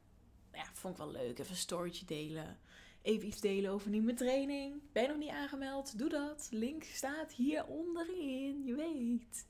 Ja, 0.52 0.64
vond 0.72 0.94
ik 0.94 1.00
wel 1.00 1.10
leuk. 1.10 1.38
Even 1.38 1.50
een 1.50 1.56
storytje 1.56 2.06
delen. 2.06 2.58
Even 3.06 3.26
iets 3.26 3.40
delen 3.40 3.70
over 3.70 3.90
nieuwe 3.90 4.14
training. 4.14 4.82
Ben 4.92 5.02
je 5.02 5.08
nog 5.08 5.18
niet 5.18 5.30
aangemeld? 5.30 5.98
Doe 5.98 6.08
dat. 6.08 6.48
Link 6.50 6.84
staat 6.84 7.32
hier 7.32 7.66
onderin. 7.66 8.64
Je 8.64 8.74
weet. 8.74 9.46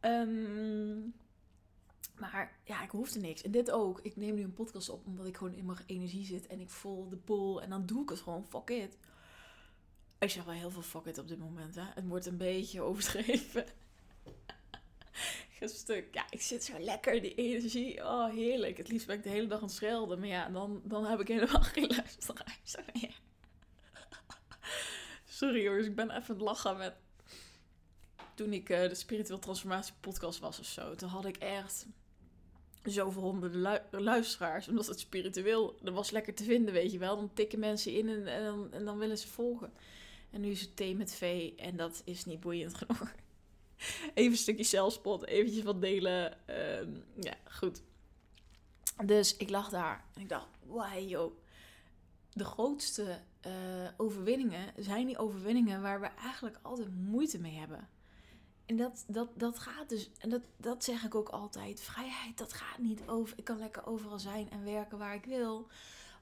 Um, 0.00 1.14
maar 2.14 2.58
ja, 2.64 2.82
ik 2.82 2.90
hoefde 2.90 3.18
niks. 3.18 3.42
En 3.42 3.50
dit 3.50 3.70
ook. 3.70 4.00
Ik 4.02 4.16
neem 4.16 4.34
nu 4.34 4.42
een 4.42 4.52
podcast 4.52 4.88
op 4.88 5.06
omdat 5.06 5.26
ik 5.26 5.36
gewoon 5.36 5.54
in 5.54 5.66
mijn 5.66 5.78
energie 5.86 6.24
zit. 6.24 6.46
En 6.46 6.60
ik 6.60 6.70
voel 6.70 7.08
de 7.08 7.16
pool. 7.16 7.62
En 7.62 7.70
dan 7.70 7.86
doe 7.86 8.02
ik 8.02 8.08
het 8.08 8.20
gewoon. 8.20 8.46
Fuck 8.48 8.70
it. 8.70 8.98
Ik 10.18 10.30
zeg 10.30 10.44
wel 10.44 10.54
heel 10.54 10.70
veel 10.70 10.82
fuck 10.82 11.04
it 11.04 11.18
op 11.18 11.28
dit 11.28 11.38
moment. 11.38 11.74
Hè. 11.74 11.84
Het 11.94 12.06
wordt 12.06 12.26
een 12.26 12.36
beetje 12.36 12.82
overdreven. 15.68 15.78
Stuk. 15.78 16.14
Ja, 16.14 16.26
ik 16.30 16.42
zit 16.42 16.64
zo 16.64 16.78
lekker 16.78 17.20
die 17.20 17.34
energie. 17.34 18.04
Oh, 18.04 18.30
heerlijk. 18.30 18.76
Het 18.76 18.88
liefst 18.88 19.06
ben 19.06 19.16
ik 19.16 19.22
de 19.22 19.28
hele 19.28 19.46
dag 19.46 19.58
aan 19.58 19.64
het 19.64 19.74
schelden. 19.74 20.18
Maar 20.18 20.28
ja, 20.28 20.48
dan, 20.48 20.80
dan 20.84 21.04
heb 21.04 21.20
ik 21.20 21.28
helemaal 21.28 21.62
geen 21.74 21.86
luisteraars. 21.96 22.74
Sorry 25.24 25.68
hoor, 25.68 25.78
ik 25.78 25.94
ben 25.94 26.10
even 26.10 26.22
aan 26.22 26.34
het 26.34 26.40
lachen 26.40 26.76
met... 26.76 26.94
Toen 28.34 28.52
ik 28.52 28.68
uh, 28.68 28.80
de 28.80 28.94
Spiritueel 28.94 29.38
Transformatie 29.38 29.94
podcast 30.00 30.38
was 30.38 30.58
of 30.58 30.66
zo. 30.66 30.94
Toen 30.94 31.08
had 31.08 31.24
ik 31.24 31.36
echt 31.36 31.86
zoveel 32.84 33.22
honderden 33.22 33.80
luisteraars. 33.90 34.68
Omdat 34.68 34.86
het 34.86 35.00
spiritueel, 35.00 35.78
dat 35.82 35.94
was 35.94 36.10
lekker 36.10 36.34
te 36.34 36.44
vinden, 36.44 36.74
weet 36.74 36.92
je 36.92 36.98
wel. 36.98 37.16
Dan 37.16 37.32
tikken 37.34 37.58
mensen 37.58 37.92
in 37.92 38.08
en, 38.08 38.26
en, 38.26 38.44
dan, 38.44 38.72
en 38.72 38.84
dan 38.84 38.98
willen 38.98 39.18
ze 39.18 39.28
volgen. 39.28 39.72
En 40.30 40.40
nu 40.40 40.50
is 40.50 40.60
het 40.60 40.76
thee 40.76 40.96
met 40.96 41.14
V 41.14 41.52
en 41.56 41.76
dat 41.76 42.02
is 42.04 42.24
niet 42.24 42.40
boeiend 42.40 42.74
genoeg. 42.74 43.12
Even 44.14 44.32
een 44.32 44.38
stukje 44.38 44.64
zelfspot, 44.64 45.26
eventjes 45.26 45.62
wat 45.62 45.80
delen. 45.80 46.48
Ehm, 46.48 46.90
ja, 47.20 47.34
goed. 47.50 47.82
Dus 49.04 49.36
ik 49.36 49.50
lag 49.50 49.68
daar 49.68 50.04
en 50.14 50.20
ik 50.20 50.28
dacht, 50.28 50.48
wow, 50.66 51.08
joh. 51.08 51.38
De 52.32 52.44
grootste 52.44 53.20
uh, 53.46 53.52
overwinningen 53.96 54.72
zijn 54.76 55.06
die 55.06 55.18
overwinningen 55.18 55.82
waar 55.82 56.00
we 56.00 56.06
eigenlijk 56.06 56.58
altijd 56.62 56.88
moeite 56.94 57.38
mee 57.38 57.58
hebben. 57.58 57.88
En 58.66 58.76
dat, 58.76 59.04
dat, 59.06 59.28
dat 59.34 59.58
gaat 59.58 59.88
dus, 59.88 60.10
en 60.18 60.30
dat, 60.30 60.42
dat 60.56 60.84
zeg 60.84 61.04
ik 61.04 61.14
ook 61.14 61.28
altijd, 61.28 61.80
vrijheid, 61.80 62.38
dat 62.38 62.52
gaat 62.52 62.78
niet 62.78 63.02
over, 63.06 63.38
ik 63.38 63.44
kan 63.44 63.58
lekker 63.58 63.86
overal 63.86 64.18
zijn 64.18 64.50
en 64.50 64.64
werken 64.64 64.98
waar 64.98 65.14
ik 65.14 65.24
wil. 65.24 65.68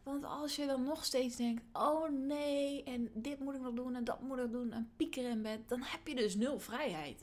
Want 0.02 0.24
als 0.24 0.56
je 0.56 0.66
dan 0.66 0.84
nog 0.84 1.04
steeds 1.04 1.36
denkt, 1.36 1.62
oh 1.72 2.10
nee, 2.10 2.82
en 2.82 3.10
dit 3.14 3.38
moet 3.38 3.54
ik 3.54 3.60
nog 3.60 3.74
doen 3.74 3.86
en 3.86 3.87
dat 4.08 4.20
moet 4.20 4.38
ik 4.38 4.52
doen 4.52 4.72
en 4.72 4.90
piekeren 4.96 5.30
in 5.30 5.42
bed, 5.42 5.68
dan 5.68 5.82
heb 5.82 6.06
je 6.06 6.14
dus 6.14 6.34
nul 6.34 6.58
vrijheid. 6.58 7.22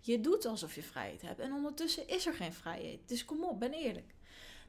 Je 0.00 0.20
doet 0.20 0.46
alsof 0.46 0.74
je 0.74 0.82
vrijheid 0.82 1.22
hebt 1.22 1.40
en 1.40 1.52
ondertussen 1.52 2.08
is 2.08 2.26
er 2.26 2.34
geen 2.34 2.52
vrijheid. 2.52 3.00
Dus 3.06 3.24
kom 3.24 3.44
op, 3.44 3.60
ben 3.60 3.72
eerlijk. 3.72 4.14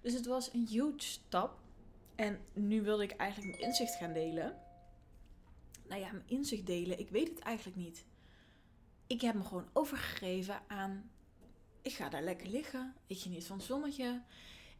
Dus 0.01 0.13
het 0.13 0.25
was 0.25 0.53
een 0.53 0.67
huge 0.67 0.93
stap. 0.97 1.59
En 2.15 2.39
nu 2.53 2.81
wilde 2.81 3.03
ik 3.03 3.11
eigenlijk 3.11 3.51
mijn 3.51 3.69
inzicht 3.69 3.95
gaan 3.95 4.13
delen. 4.13 4.57
Nou 5.87 6.01
ja, 6.01 6.11
mijn 6.11 6.27
inzicht 6.27 6.65
delen, 6.65 6.99
ik 6.99 7.09
weet 7.09 7.29
het 7.29 7.39
eigenlijk 7.39 7.77
niet 7.77 8.05
ik 9.07 9.21
heb 9.21 9.35
me 9.35 9.43
gewoon 9.43 9.67
overgegeven 9.73 10.61
aan. 10.67 11.11
Ik 11.81 11.93
ga 11.93 12.09
daar 12.09 12.23
lekker 12.23 12.47
liggen. 12.47 12.95
Ik 13.07 13.19
geniet 13.19 13.45
van 13.45 13.57
het 13.57 13.65
zonnetje. 13.65 14.21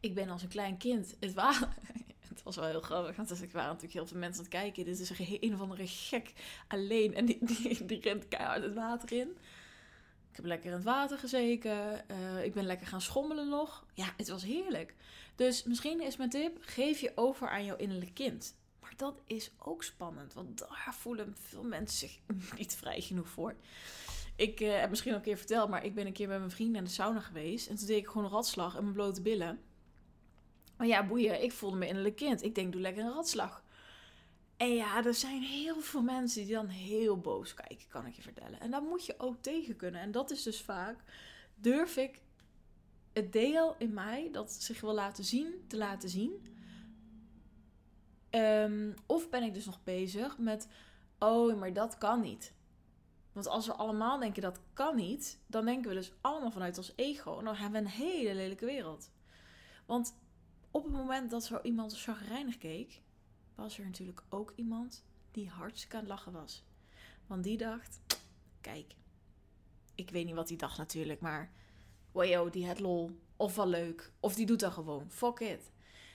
Ik 0.00 0.14
ben 0.14 0.28
als 0.28 0.42
een 0.42 0.48
klein 0.48 0.76
kind. 0.76 1.16
Het, 1.20 1.34
water, 1.34 1.74
het 2.38 2.56
was 2.56 2.56
wel 2.56 2.64
heel 2.64 2.80
grappig, 2.80 3.16
want 3.16 3.30
er 3.30 3.38
waren 3.52 3.68
natuurlijk 3.68 3.92
heel 3.92 4.06
veel 4.06 4.18
mensen 4.18 4.44
aan 4.44 4.50
het 4.50 4.60
kijken. 4.60 4.84
Dit 4.84 4.98
is 4.98 5.40
een, 5.40 5.54
of 5.54 5.60
andere 5.60 5.86
gek 5.86 6.32
alleen 6.68 7.14
en 7.14 7.24
die, 7.24 7.38
die, 7.40 7.84
die 7.84 8.00
rent 8.00 8.28
keihard 8.28 8.62
het 8.62 8.74
water 8.74 9.12
in. 9.12 9.28
Ik 10.30 10.36
heb 10.36 10.44
lekker 10.44 10.66
in 10.66 10.72
het 10.72 10.84
water 10.84 11.18
gezeken. 11.18 12.04
Uh, 12.10 12.44
ik 12.44 12.54
ben 12.54 12.64
lekker 12.64 12.86
gaan 12.86 13.00
schommelen 13.00 13.48
nog. 13.48 13.86
Ja, 13.94 14.14
het 14.16 14.28
was 14.28 14.42
heerlijk. 14.42 14.94
Dus 15.34 15.64
misschien 15.64 16.00
is 16.00 16.16
mijn 16.16 16.30
tip: 16.30 16.56
geef 16.60 17.00
je 17.00 17.12
over 17.14 17.48
aan 17.48 17.64
jouw 17.64 17.76
innerlijk 17.76 18.14
kind. 18.14 18.56
Maar 18.80 18.92
dat 18.96 19.20
is 19.26 19.50
ook 19.58 19.82
spannend, 19.82 20.34
want 20.34 20.58
daar 20.58 20.94
voelen 20.98 21.36
veel 21.40 21.62
mensen 21.62 21.98
zich 21.98 22.18
niet 22.58 22.76
vrij 22.76 23.00
genoeg 23.00 23.28
voor. 23.28 23.54
Ik 24.36 24.60
uh, 24.60 24.80
heb 24.80 24.90
misschien 24.90 25.10
al 25.12 25.18
een 25.18 25.24
keer 25.24 25.36
verteld, 25.36 25.68
maar 25.68 25.84
ik 25.84 25.94
ben 25.94 26.06
een 26.06 26.12
keer 26.12 26.28
met 26.28 26.38
mijn 26.38 26.50
vrienden 26.50 26.74
naar 26.74 26.84
de 26.84 26.90
sauna 26.90 27.20
geweest. 27.20 27.68
En 27.68 27.76
toen 27.76 27.86
deed 27.86 27.96
ik 27.96 28.06
gewoon 28.06 28.24
een 28.24 28.30
ratslag 28.30 28.76
in 28.76 28.82
mijn 28.82 28.94
blote 28.94 29.22
billen. 29.22 29.60
Maar 30.78 30.86
ja, 30.86 31.06
boeien, 31.06 31.42
ik 31.42 31.52
voelde 31.52 31.76
me 31.76 31.86
innerlijk 31.86 32.16
kind. 32.16 32.42
Ik 32.42 32.54
denk, 32.54 32.72
doe 32.72 32.80
lekker 32.80 33.04
een 33.04 33.12
ratslag. 33.12 33.64
En 34.56 34.74
ja, 34.74 35.04
er 35.04 35.14
zijn 35.14 35.42
heel 35.42 35.80
veel 35.80 36.02
mensen 36.02 36.44
die 36.44 36.54
dan 36.54 36.66
heel 36.66 37.18
boos 37.18 37.54
kijken, 37.54 37.88
kan 37.88 38.06
ik 38.06 38.14
je 38.14 38.22
vertellen. 38.22 38.60
En 38.60 38.70
daar 38.70 38.82
moet 38.82 39.06
je 39.06 39.14
ook 39.18 39.42
tegen 39.42 39.76
kunnen. 39.76 40.00
En 40.00 40.10
dat 40.10 40.30
is 40.30 40.42
dus 40.42 40.60
vaak, 40.60 40.98
durf 41.54 41.96
ik 41.96 42.20
het 43.12 43.32
deel 43.32 43.74
in 43.78 43.94
mij 43.94 44.28
dat 44.32 44.52
zich 44.52 44.80
wil 44.80 44.94
laten 44.94 45.24
zien, 45.24 45.64
te 45.66 45.76
laten 45.76 46.08
zien. 46.08 46.56
Um, 48.30 48.94
of 49.06 49.30
ben 49.30 49.42
ik 49.42 49.54
dus 49.54 49.66
nog 49.66 49.82
bezig 49.84 50.38
met, 50.38 50.68
oh, 51.18 51.58
maar 51.58 51.72
dat 51.72 51.98
kan 51.98 52.20
niet. 52.20 52.52
Want 53.32 53.46
als 53.46 53.66
we 53.66 53.72
allemaal 53.72 54.18
denken 54.18 54.42
dat 54.42 54.60
kan 54.72 54.96
niet, 54.96 55.38
dan 55.46 55.64
denken 55.64 55.88
we 55.88 55.94
dus 55.94 56.12
allemaal 56.20 56.50
vanuit 56.50 56.78
ons 56.78 56.92
ego. 56.96 57.38
En 57.38 57.44
dan 57.44 57.54
hebben 57.54 57.82
we 57.82 57.86
een 57.86 57.92
hele 57.92 58.34
lelijke 58.34 58.66
wereld. 58.66 59.10
Want 59.86 60.14
op 60.70 60.84
het 60.84 60.92
moment 60.92 61.30
dat 61.30 61.44
zo 61.44 61.60
iemand 61.62 62.00
chagrijnig 62.00 62.58
keek, 62.58 63.00
was 63.54 63.78
er 63.78 63.84
natuurlijk 63.84 64.22
ook 64.28 64.52
iemand 64.56 65.04
die 65.30 65.48
hartstikke 65.48 65.96
aan 65.96 66.02
het 66.02 66.10
lachen 66.10 66.32
was. 66.32 66.64
Want 67.26 67.44
die 67.44 67.56
dacht, 67.56 68.00
kijk, 68.60 68.94
ik 69.94 70.10
weet 70.10 70.24
niet 70.24 70.34
wat 70.34 70.48
die 70.48 70.56
dacht 70.56 70.78
natuurlijk, 70.78 71.20
maar 71.20 71.52
wow, 72.12 72.52
die 72.52 72.66
het 72.66 72.80
lol. 72.80 73.18
Of 73.36 73.54
wel 73.54 73.68
leuk. 73.68 74.12
Of 74.20 74.34
die 74.34 74.46
doet 74.46 74.60
dat 74.60 74.72
gewoon. 74.72 75.10
Fuck 75.10 75.38
it. 75.38 75.70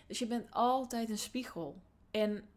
Dus 0.07 0.19
je 0.19 0.27
bent 0.27 0.51
altijd 0.51 1.09
een 1.09 1.17
spiegel. 1.17 1.81
En 2.11 2.49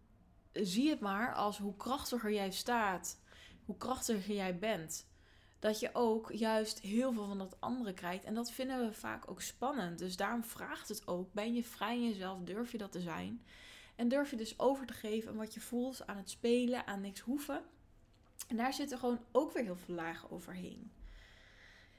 zie 0.52 0.90
het 0.90 1.00
maar 1.00 1.34
als 1.34 1.58
hoe 1.58 1.76
krachtiger 1.76 2.32
jij 2.32 2.50
staat 2.50 3.18
hoe 3.66 3.76
krachtiger 3.76 4.34
jij 4.34 4.58
bent, 4.58 5.06
dat 5.66 5.80
je 5.80 5.90
ook 5.92 6.32
juist 6.32 6.80
heel 6.80 7.12
veel 7.12 7.26
van 7.26 7.38
dat 7.38 7.56
andere 7.60 7.94
krijgt. 7.94 8.24
En 8.24 8.34
dat 8.34 8.50
vinden 8.50 8.86
we 8.86 8.92
vaak 8.92 9.30
ook 9.30 9.42
spannend. 9.42 9.98
Dus 9.98 10.16
daarom 10.16 10.44
vraagt 10.44 10.88
het 10.88 11.06
ook: 11.06 11.32
ben 11.32 11.54
je 11.54 11.64
vrij 11.64 11.96
in 11.96 12.08
jezelf? 12.08 12.38
Durf 12.40 12.72
je 12.72 12.78
dat 12.78 12.92
te 12.92 13.00
zijn? 13.00 13.42
En 13.96 14.08
durf 14.08 14.30
je 14.30 14.36
dus 14.36 14.58
over 14.58 14.86
te 14.86 14.92
geven 14.92 15.30
aan 15.30 15.36
wat 15.36 15.54
je 15.54 15.60
voelt, 15.60 16.06
aan 16.06 16.16
het 16.16 16.30
spelen, 16.30 16.86
aan 16.86 17.00
niks 17.00 17.20
hoeven. 17.20 17.62
En 18.48 18.56
daar 18.56 18.72
zitten 18.72 18.98
gewoon 18.98 19.20
ook 19.32 19.52
weer 19.52 19.64
heel 19.64 19.76
veel 19.76 19.94
lagen 19.94 20.30
overheen. 20.30 20.90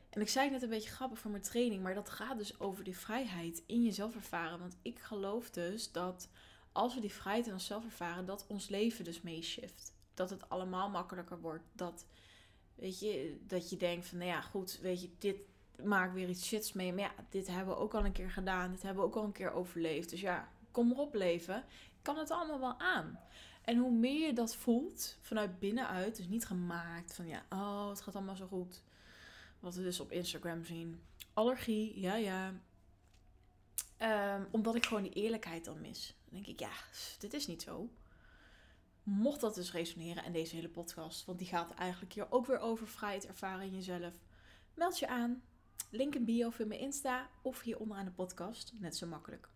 En 0.10 0.22
ik 0.22 0.30
zei 0.30 0.50
net 0.50 0.62
een 0.62 0.70
beetje 0.70 0.90
grappig 0.90 1.20
voor 1.20 1.32
mijn 1.32 1.44
training, 1.44 1.84
maar 1.84 1.94
dat 1.94 2.10
gaat 2.10 2.38
dus 2.38 2.60
over 2.60 2.84
die 2.84 2.98
vrijheid 2.98 3.64
in 3.66 3.84
jezelf 3.84 4.16
ervaren. 4.16 4.60
Want 4.60 4.78
ik 4.82 5.00
geloof 5.00 5.50
dus 5.50 5.92
dat 5.92 6.30
als 6.72 6.94
we 6.94 7.02
die 7.02 7.14
vrijheid 7.14 7.48
in 7.48 7.54
onszelf 7.54 7.84
ervaren, 7.84 8.26
dat 8.26 8.46
ons 8.48 8.70
leven 8.70 9.04
dus 9.04 9.22
meeshift 9.22 9.94
dat 10.14 10.30
het 10.30 10.50
allemaal 10.50 10.90
makkelijker 10.90 11.40
wordt. 11.40 11.64
Dat, 11.74 12.06
weet 12.78 13.00
je, 13.00 13.38
dat 13.48 13.70
je 13.70 13.78
denkt 13.78 14.06
van, 14.08 14.18
nou 14.18 14.30
ja, 14.30 14.42
goed, 14.42 14.80
weet 14.82 15.02
je, 15.02 15.10
dit 15.18 15.38
maakt 15.84 16.14
weer 16.14 16.30
iets 16.30 16.46
shits 16.46 16.74
mee. 16.74 16.94
Maar 16.94 17.04
ja, 17.04 17.14
dit 17.30 17.48
hebben 17.48 17.76
we 17.76 17.82
ook 17.82 17.94
al 17.94 18.06
een 18.06 18.12
keer 18.12 18.32
gedaan. 18.32 18.72
Dit 18.72 18.82
hebben 18.82 19.04
we 19.04 19.10
ook 19.10 19.16
al 19.16 19.24
een 19.24 19.32
keer 19.32 19.52
overleefd. 19.52 20.10
Dus 20.10 20.22
ja, 20.22 20.50
kom 20.72 20.92
erop 20.92 21.14
leven. 21.14 21.58
Ik 21.58 22.04
kan 22.14 22.18
het 22.18 22.32
allemaal 22.32 22.60
wel 22.60 22.80
aan. 22.80 23.20
En 23.62 23.78
hoe 23.78 23.92
meer 23.92 24.28
je 24.28 24.34
dat 24.34 24.56
voelt, 24.56 25.18
vanuit 25.22 25.60
binnenuit, 25.60 26.16
dus 26.16 26.28
niet 26.28 26.46
gemaakt 26.46 27.14
van 27.14 27.28
ja, 27.28 27.46
oh, 27.50 27.90
het 27.90 28.02
gaat 28.02 28.16
allemaal 28.16 28.36
zo 28.36 28.48
goed. 28.48 28.84
Wat 29.60 29.76
we 29.76 29.84
dus 29.84 30.00
op 30.00 30.12
Instagram 30.12 30.66
zien. 30.66 31.02
Allergie, 31.34 32.00
ja, 32.00 32.16
ja. 32.16 32.54
Ehm, 33.98 34.44
omdat 34.52 34.76
ik 34.76 34.86
gewoon 34.86 35.04
die 35.04 35.14
eerlijkheid 35.14 35.66
dan 35.66 35.82
mis. 35.82 36.16
Dan 36.24 36.34
denk 36.34 36.48
ik, 36.48 36.60
ja, 36.60 36.72
dit 37.20 37.34
is 37.34 37.48
niet 37.48 37.62
zo. 37.62 37.90
Mocht 39.10 39.42
dat 39.42 39.56
dus 39.56 39.72
resoneren 39.72 40.24
en 40.24 40.32
deze 40.32 40.56
hele 40.56 40.70
podcast, 40.70 41.26
want 41.26 41.40
die 41.40 41.48
gaat 41.48 41.74
eigenlijk 41.74 42.14
hier 42.14 42.32
ook 42.32 42.46
weer 42.46 42.60
over 42.60 42.88
vrijheid 42.88 43.28
ervaren 43.28 43.66
in 43.66 43.74
jezelf, 43.74 44.14
meld 44.74 45.00
je 45.00 45.08
aan. 45.08 45.42
Link 45.90 46.16
in 46.16 46.26
bio 46.26 46.50
via 46.50 46.66
mijn 46.66 46.80
Insta 46.80 47.30
of 47.42 47.62
hier 47.62 47.80
onderaan 47.80 48.06
de 48.06 48.12
podcast. 48.12 48.74
Net 48.80 48.96
zo 48.96 49.08
makkelijk. 49.08 49.50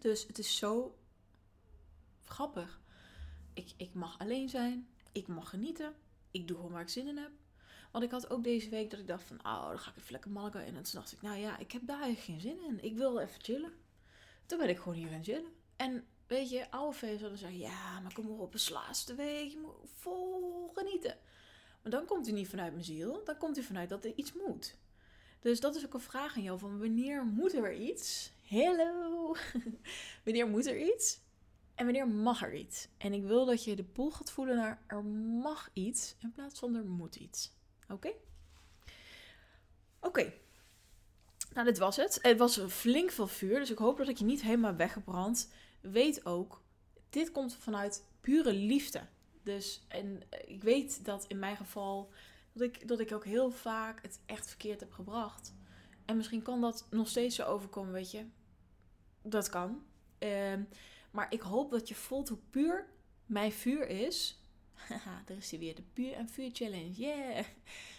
Dus 0.00 0.26
het 0.26 0.38
is 0.38 0.56
zo 0.56 0.98
grappig 2.24 2.80
Ik, 3.54 3.72
ik 3.76 3.94
mag 3.94 4.18
alleen 4.18 4.48
zijn. 4.48 4.88
Ik 5.12 5.26
mag 5.26 5.48
genieten. 5.48 5.94
Ik 6.30 6.48
doe 6.48 6.56
gewoon 6.56 6.72
waar 6.72 6.82
ik 6.82 6.88
zin 6.88 7.08
in 7.08 7.16
heb. 7.16 7.30
Want 7.90 8.04
ik 8.04 8.10
had 8.10 8.30
ook 8.30 8.44
deze 8.44 8.68
week 8.68 8.90
dat 8.90 9.00
ik 9.00 9.06
dacht 9.06 9.24
van, 9.24 9.38
oh, 9.38 9.68
dan 9.68 9.78
ga 9.78 9.90
ik 9.90 9.96
even 9.96 10.12
lekker 10.12 10.30
Malaga 10.30 10.60
in. 10.60 10.76
En 10.76 10.82
toen 10.82 11.00
dacht 11.00 11.12
ik, 11.12 11.22
nou 11.22 11.36
ja, 11.36 11.58
ik 11.58 11.72
heb 11.72 11.82
daar 11.86 12.00
eigenlijk 12.00 12.42
geen 12.42 12.50
zin 12.50 12.64
in. 12.64 12.84
Ik 12.84 12.96
wil 12.96 13.18
even 13.18 13.42
chillen. 13.42 13.72
Toen 14.46 14.58
ben 14.58 14.68
ik 14.68 14.78
gewoon 14.78 14.94
hier 14.94 15.08
gaan 15.08 15.24
chillen. 15.24 15.52
En 15.76 16.06
weet 16.26 16.50
je, 16.50 16.70
oude 16.70 17.18
dan 17.18 17.36
zeggen, 17.36 17.58
ja, 17.58 18.00
maar 18.00 18.12
kom 18.12 18.28
op, 18.30 18.52
het 18.52 18.60
is 18.60 18.68
laatste 18.68 19.14
week. 19.14 19.50
Je 19.50 19.58
moet 19.58 19.90
vol 19.94 20.70
genieten. 20.74 21.16
Maar 21.82 21.92
dan 21.92 22.04
komt 22.04 22.26
hij 22.26 22.34
niet 22.34 22.48
vanuit 22.48 22.72
mijn 22.72 22.84
ziel. 22.84 23.24
Dan 23.24 23.38
komt 23.38 23.56
hij 23.56 23.64
vanuit 23.64 23.88
dat 23.88 24.04
er 24.04 24.12
iets 24.16 24.32
moet. 24.32 24.76
Dus 25.40 25.60
dat 25.60 25.74
is 25.74 25.84
ook 25.84 25.94
een 25.94 26.00
vraag 26.00 26.36
aan 26.36 26.42
jou 26.42 26.58
van 26.58 26.78
wanneer 26.78 27.24
moet 27.24 27.54
er 27.54 27.74
iets? 27.74 28.32
Hallo! 28.48 29.36
wanneer 30.24 30.48
moet 30.48 30.66
er 30.66 30.80
iets? 30.80 31.20
En 31.74 31.84
wanneer 31.84 32.08
mag 32.08 32.42
er 32.42 32.54
iets? 32.54 32.88
En 32.98 33.12
ik 33.12 33.22
wil 33.22 33.44
dat 33.44 33.64
je 33.64 33.76
de 33.76 33.84
pool 33.84 34.10
gaat 34.10 34.30
voelen 34.30 34.56
naar 34.56 34.82
er 34.86 35.04
mag 35.04 35.70
iets 35.72 36.14
in 36.18 36.32
plaats 36.32 36.58
van 36.58 36.74
er 36.74 36.84
moet 36.84 37.16
iets. 37.16 37.52
Oké? 37.88 38.12
Oké. 40.00 40.32
Nou, 41.52 41.66
dit 41.66 41.78
was 41.78 41.96
het. 41.96 42.18
Het 42.22 42.38
was 42.38 42.60
flink 42.68 43.10
veel 43.10 43.26
vuur, 43.26 43.58
dus 43.58 43.70
ik 43.70 43.78
hoop 43.78 43.98
dat 43.98 44.08
ik 44.08 44.18
je 44.18 44.24
niet 44.24 44.42
helemaal 44.42 44.76
weggebrand. 44.76 45.48
Weet 45.92 46.26
ook, 46.26 46.62
dit 47.10 47.32
komt 47.32 47.54
vanuit 47.54 48.04
pure 48.20 48.52
liefde. 48.52 49.06
Dus, 49.42 49.84
en 49.88 50.22
ik 50.46 50.62
weet 50.62 51.04
dat 51.04 51.24
in 51.28 51.38
mijn 51.38 51.56
geval, 51.56 52.10
dat 52.52 52.62
ik, 52.62 52.88
dat 52.88 53.00
ik 53.00 53.12
ook 53.12 53.24
heel 53.24 53.50
vaak 53.50 54.02
het 54.02 54.20
echt 54.26 54.48
verkeerd 54.48 54.80
heb 54.80 54.92
gebracht. 54.92 55.54
En 56.04 56.16
misschien 56.16 56.42
kan 56.42 56.60
dat 56.60 56.86
nog 56.90 57.08
steeds 57.08 57.36
zo 57.36 57.44
overkomen, 57.44 57.92
weet 57.92 58.10
je. 58.10 58.24
Dat 59.22 59.48
kan. 59.48 59.82
Uh, 60.18 60.54
maar 61.10 61.32
ik 61.32 61.40
hoop 61.40 61.70
dat 61.70 61.88
je 61.88 61.94
voelt 61.94 62.28
hoe 62.28 62.38
puur 62.50 62.86
mijn 63.26 63.52
vuur 63.52 63.88
is. 63.88 64.40
Haha, 64.74 65.22
daar 65.26 65.36
is 65.36 65.50
hij 65.50 65.58
weer. 65.58 65.74
De 65.74 65.84
puur 65.92 66.12
en 66.12 66.28
vuur 66.28 66.50
challenge. 66.52 66.92
Yeah! 66.92 67.44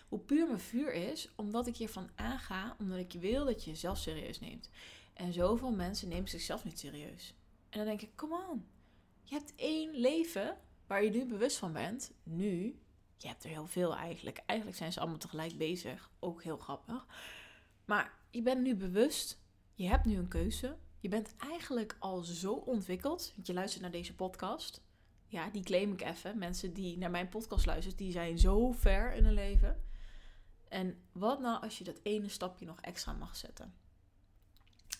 Hoe 0.07 0.19
puur 0.19 0.47
mijn 0.47 0.59
vuur 0.59 0.93
is, 0.93 1.29
omdat 1.35 1.67
ik 1.67 1.75
hiervan 1.75 2.09
aanga, 2.15 2.75
omdat 2.79 2.97
ik 2.97 3.11
wil 3.19 3.45
dat 3.45 3.63
je 3.63 3.69
jezelf 3.69 3.97
serieus 3.97 4.39
neemt. 4.39 4.69
En 5.13 5.33
zoveel 5.33 5.71
mensen 5.71 6.07
nemen 6.07 6.29
zichzelf 6.29 6.63
niet 6.63 6.79
serieus. 6.79 7.33
En 7.75 7.81
dan 7.81 7.89
denk 7.89 8.01
ik, 8.01 8.15
come 8.15 8.45
on. 8.49 8.65
Je 9.23 9.35
hebt 9.35 9.53
één 9.55 9.95
leven 9.95 10.57
waar 10.87 11.03
je 11.03 11.09
nu 11.09 11.25
bewust 11.25 11.57
van 11.57 11.73
bent. 11.73 12.11
Nu, 12.23 12.79
je 13.17 13.27
hebt 13.27 13.43
er 13.43 13.49
heel 13.49 13.67
veel 13.67 13.95
eigenlijk. 13.95 14.43
Eigenlijk 14.45 14.77
zijn 14.77 14.93
ze 14.93 14.99
allemaal 14.99 15.17
tegelijk 15.17 15.57
bezig. 15.57 16.11
Ook 16.19 16.43
heel 16.43 16.57
grappig. 16.57 17.05
Maar 17.85 18.13
je 18.29 18.41
bent 18.41 18.61
nu 18.61 18.75
bewust. 18.75 19.41
Je 19.73 19.87
hebt 19.87 20.05
nu 20.05 20.17
een 20.17 20.27
keuze. 20.27 20.77
Je 20.99 21.09
bent 21.09 21.35
eigenlijk 21.37 21.95
al 21.99 22.23
zo 22.23 22.53
ontwikkeld. 22.53 23.31
Want 23.35 23.47
je 23.47 23.53
luistert 23.53 23.81
naar 23.81 23.91
deze 23.91 24.15
podcast. 24.15 24.81
Ja, 25.27 25.49
die 25.49 25.63
claim 25.63 25.91
ik 25.91 26.01
even. 26.01 26.37
Mensen 26.37 26.73
die 26.73 26.97
naar 26.97 27.11
mijn 27.11 27.29
podcast 27.29 27.65
luisteren, 27.65 27.97
die 27.97 28.11
zijn 28.11 28.39
zo 28.39 28.71
ver 28.71 29.13
in 29.13 29.23
hun 29.23 29.33
leven. 29.33 29.81
En 30.67 30.97
wat 31.11 31.39
nou 31.39 31.61
als 31.61 31.77
je 31.77 31.83
dat 31.83 31.99
ene 32.03 32.29
stapje 32.29 32.65
nog 32.65 32.81
extra 32.81 33.13
mag 33.13 33.35
zetten? 33.35 33.73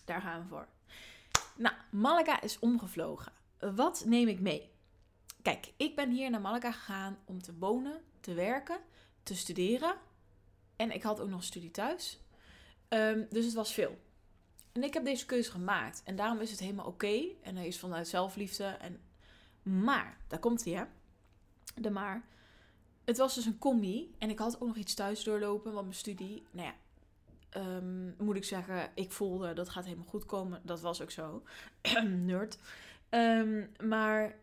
Daar 0.04 0.20
gaan 0.20 0.42
we 0.42 0.48
voor. 0.48 0.68
Nou, 1.56 1.74
Malaga 1.90 2.40
is 2.40 2.58
omgevlogen. 2.58 3.32
Wat 3.58 4.04
neem 4.06 4.28
ik 4.28 4.40
mee? 4.40 4.70
Kijk, 5.42 5.72
ik 5.76 5.96
ben 5.96 6.10
hier 6.10 6.30
naar 6.30 6.40
Malaga 6.40 6.72
gegaan 6.72 7.18
om 7.24 7.42
te 7.42 7.58
wonen, 7.58 8.02
te 8.20 8.34
werken, 8.34 8.78
te 9.22 9.36
studeren. 9.36 9.96
En 10.76 10.90
ik 10.90 11.02
had 11.02 11.20
ook 11.20 11.28
nog 11.28 11.44
studie 11.44 11.70
thuis. 11.70 12.20
Ehm, 12.88 13.24
dus 13.30 13.44
het 13.44 13.54
was 13.54 13.72
veel. 13.72 13.98
En 14.72 14.82
ik 14.82 14.94
heb 14.94 15.04
deze 15.04 15.26
keuze 15.26 15.50
gemaakt. 15.50 16.02
En 16.04 16.16
daarom 16.16 16.40
is 16.40 16.50
het 16.50 16.60
helemaal 16.60 16.86
oké. 16.86 17.22
En 17.42 17.56
hij 17.56 17.66
is 17.66 17.78
vanuit 17.78 18.08
zelfliefde. 18.08 18.64
En... 18.64 19.00
Maar, 19.62 20.18
daar 20.28 20.38
komt 20.38 20.64
hij 20.64 20.74
hè. 20.74 20.84
De 21.74 21.90
maar. 21.90 22.28
Het 23.04 23.16
was 23.16 23.34
dus 23.34 23.46
een 23.46 23.58
combi. 23.58 24.14
En 24.18 24.30
ik 24.30 24.38
had 24.38 24.60
ook 24.60 24.66
nog 24.66 24.76
iets 24.76 24.94
thuis 24.94 25.24
doorlopen. 25.24 25.72
Want 25.72 25.84
mijn 25.84 25.98
studie, 25.98 26.46
nou 26.50 26.66
ja, 26.66 26.74
um, 27.56 28.14
moet 28.18 28.36
ik 28.36 28.44
zeggen, 28.44 28.90
ik 28.94 29.12
voelde 29.12 29.52
dat 29.52 29.68
gaat 29.68 29.84
helemaal 29.84 30.06
goed 30.06 30.26
komen. 30.26 30.60
Dat 30.64 30.80
was 30.80 31.02
ook 31.02 31.10
zo. 31.10 31.42
Nerd. 32.04 32.58
Um, 33.10 33.70
maar 33.84 34.24
uh, 34.24 34.34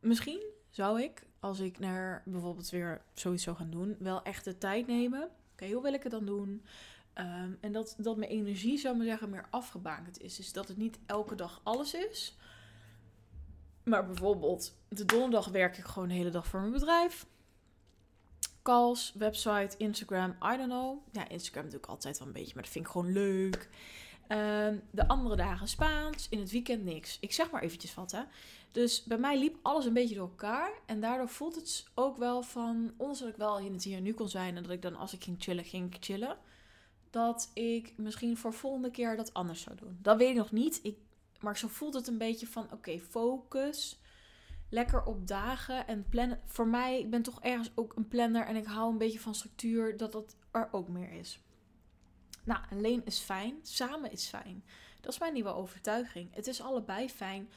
misschien 0.00 0.42
zou 0.70 1.02
ik, 1.02 1.26
als 1.40 1.60
ik 1.60 1.78
naar 1.78 2.22
bijvoorbeeld 2.24 2.70
weer 2.70 3.02
zoiets 3.12 3.42
zou 3.42 3.56
gaan 3.56 3.70
doen, 3.70 3.96
wel 3.98 4.22
echt 4.22 4.44
de 4.44 4.58
tijd 4.58 4.86
nemen. 4.86 5.30
Oké, 5.52 5.72
hoe 5.72 5.82
wil 5.82 5.92
ik 5.92 6.02
het 6.02 6.12
dan 6.12 6.26
doen? 6.26 6.64
Um, 7.14 7.58
en 7.60 7.72
dat, 7.72 7.94
dat 7.98 8.16
mijn 8.16 8.30
energie, 8.30 8.78
zou 8.78 8.96
maar 8.96 9.06
zeggen, 9.06 9.30
meer 9.30 9.46
afgebakend 9.50 10.20
is. 10.20 10.36
Dus 10.36 10.52
dat 10.52 10.68
het 10.68 10.76
niet 10.76 10.98
elke 11.06 11.34
dag 11.34 11.60
alles 11.62 11.94
is. 11.94 12.36
Maar 13.84 14.06
bijvoorbeeld, 14.06 14.76
de 14.88 15.04
donderdag 15.04 15.48
werk 15.48 15.78
ik 15.78 15.84
gewoon 15.84 16.08
de 16.08 16.14
hele 16.14 16.30
dag 16.30 16.46
voor 16.46 16.60
mijn 16.60 16.72
bedrijf. 16.72 17.26
Calls, 18.66 19.12
website, 19.14 19.76
Instagram, 19.76 20.30
I 20.30 20.56
don't 20.56 20.70
know. 20.70 20.98
Ja, 21.12 21.28
Instagram 21.28 21.70
doe 21.70 21.78
ik 21.78 21.86
altijd 21.86 22.18
wel 22.18 22.26
een 22.26 22.32
beetje, 22.32 22.54
maar 22.54 22.62
dat 22.62 22.72
vind 22.72 22.84
ik 22.84 22.90
gewoon 22.90 23.12
leuk. 23.12 23.68
Um, 24.28 24.82
de 24.90 25.08
andere 25.08 25.36
dagen 25.36 25.68
Spaans, 25.68 26.26
in 26.30 26.38
het 26.38 26.50
weekend 26.50 26.84
niks. 26.84 27.18
Ik 27.20 27.32
zeg 27.32 27.50
maar 27.50 27.62
eventjes 27.62 27.94
wat, 27.94 28.10
hè. 28.10 28.22
Dus 28.72 29.04
bij 29.04 29.18
mij 29.18 29.38
liep 29.38 29.56
alles 29.62 29.84
een 29.84 29.92
beetje 29.92 30.14
door 30.14 30.28
elkaar. 30.28 30.70
En 30.86 31.00
daardoor 31.00 31.28
voelt 31.28 31.54
het 31.54 31.86
ook 31.94 32.16
wel 32.16 32.42
van... 32.42 32.92
Ondanks 32.96 33.20
dat 33.20 33.28
ik 33.28 33.36
wel 33.36 33.58
in 33.58 33.72
het 33.72 33.84
hier 33.84 34.00
nu 34.00 34.12
kon 34.12 34.28
zijn... 34.28 34.56
en 34.56 34.62
dat 34.62 34.72
ik 34.72 34.82
dan 34.82 34.96
als 34.96 35.12
ik 35.12 35.24
ging 35.24 35.36
chillen, 35.38 35.64
ging 35.64 35.94
ik 35.94 36.04
chillen 36.04 36.38
dat 37.10 37.50
ik 37.54 37.92
misschien 37.96 38.36
voor 38.36 38.52
volgende 38.52 38.90
keer 38.90 39.16
dat 39.16 39.34
anders 39.34 39.60
zou 39.60 39.76
doen. 39.76 39.98
Dat 40.02 40.16
weet 40.16 40.30
ik 40.30 40.36
nog 40.36 40.52
niet. 40.52 40.80
Ik, 40.82 40.96
maar 41.40 41.58
zo 41.58 41.68
voelt 41.68 41.94
het 41.94 42.06
een 42.06 42.18
beetje 42.18 42.46
van: 42.46 42.68
oké, 42.72 42.98
focus. 42.98 43.98
Lekker 44.68 45.02
op 45.04 45.26
dagen 45.26 45.86
en 45.86 46.08
plannen. 46.08 46.40
Voor 46.46 46.66
mij, 46.66 46.98
ik 46.98 47.10
ben 47.10 47.22
toch 47.22 47.40
ergens 47.40 47.70
ook 47.74 47.96
een 47.96 48.08
planner 48.08 48.46
en 48.46 48.56
ik 48.56 48.66
hou 48.66 48.90
een 48.90 48.98
beetje 48.98 49.20
van 49.20 49.34
structuur, 49.34 49.96
dat 49.96 50.12
dat 50.12 50.36
er 50.50 50.68
ook 50.72 50.88
meer 50.88 51.12
is. 51.12 51.40
Nou, 52.44 52.60
alleen 52.70 53.04
is 53.04 53.18
fijn, 53.18 53.58
samen 53.62 54.12
is 54.12 54.26
fijn. 54.26 54.64
Dat 55.00 55.12
is 55.12 55.18
mijn 55.18 55.32
nieuwe 55.32 55.54
overtuiging. 55.54 56.34
Het 56.34 56.46
is 56.46 56.60
allebei 56.60 57.08
fijn. 57.10 57.48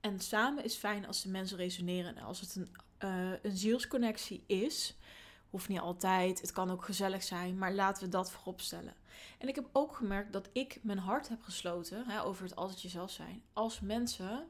En 0.00 0.20
samen 0.20 0.64
is 0.64 0.74
fijn 0.74 1.06
als 1.06 1.22
de 1.22 1.28
mensen 1.28 1.56
resoneren 1.56 2.16
en 2.16 2.22
als 2.22 2.40
het 2.40 2.54
een, 2.54 2.68
uh, 3.04 3.32
een 3.42 3.56
zielsconnectie 3.56 4.44
is. 4.46 4.96
Hoeft 5.50 5.68
niet 5.68 5.78
altijd, 5.78 6.40
het 6.40 6.52
kan 6.52 6.70
ook 6.70 6.84
gezellig 6.84 7.22
zijn, 7.22 7.58
maar 7.58 7.72
laten 7.72 8.04
we 8.04 8.08
dat 8.08 8.30
voorop 8.30 8.60
stellen. 8.60 8.94
En 9.38 9.48
ik 9.48 9.54
heb 9.54 9.68
ook 9.72 9.96
gemerkt 9.96 10.32
dat 10.32 10.48
ik 10.52 10.78
mijn 10.82 10.98
hart 10.98 11.28
heb 11.28 11.42
gesloten 11.42 12.04
hè, 12.06 12.22
over 12.22 12.42
het 12.44 12.56
altijd 12.56 12.82
jezelf 12.82 13.10
zijn. 13.10 13.42
Als 13.52 13.80
mensen 13.80 14.48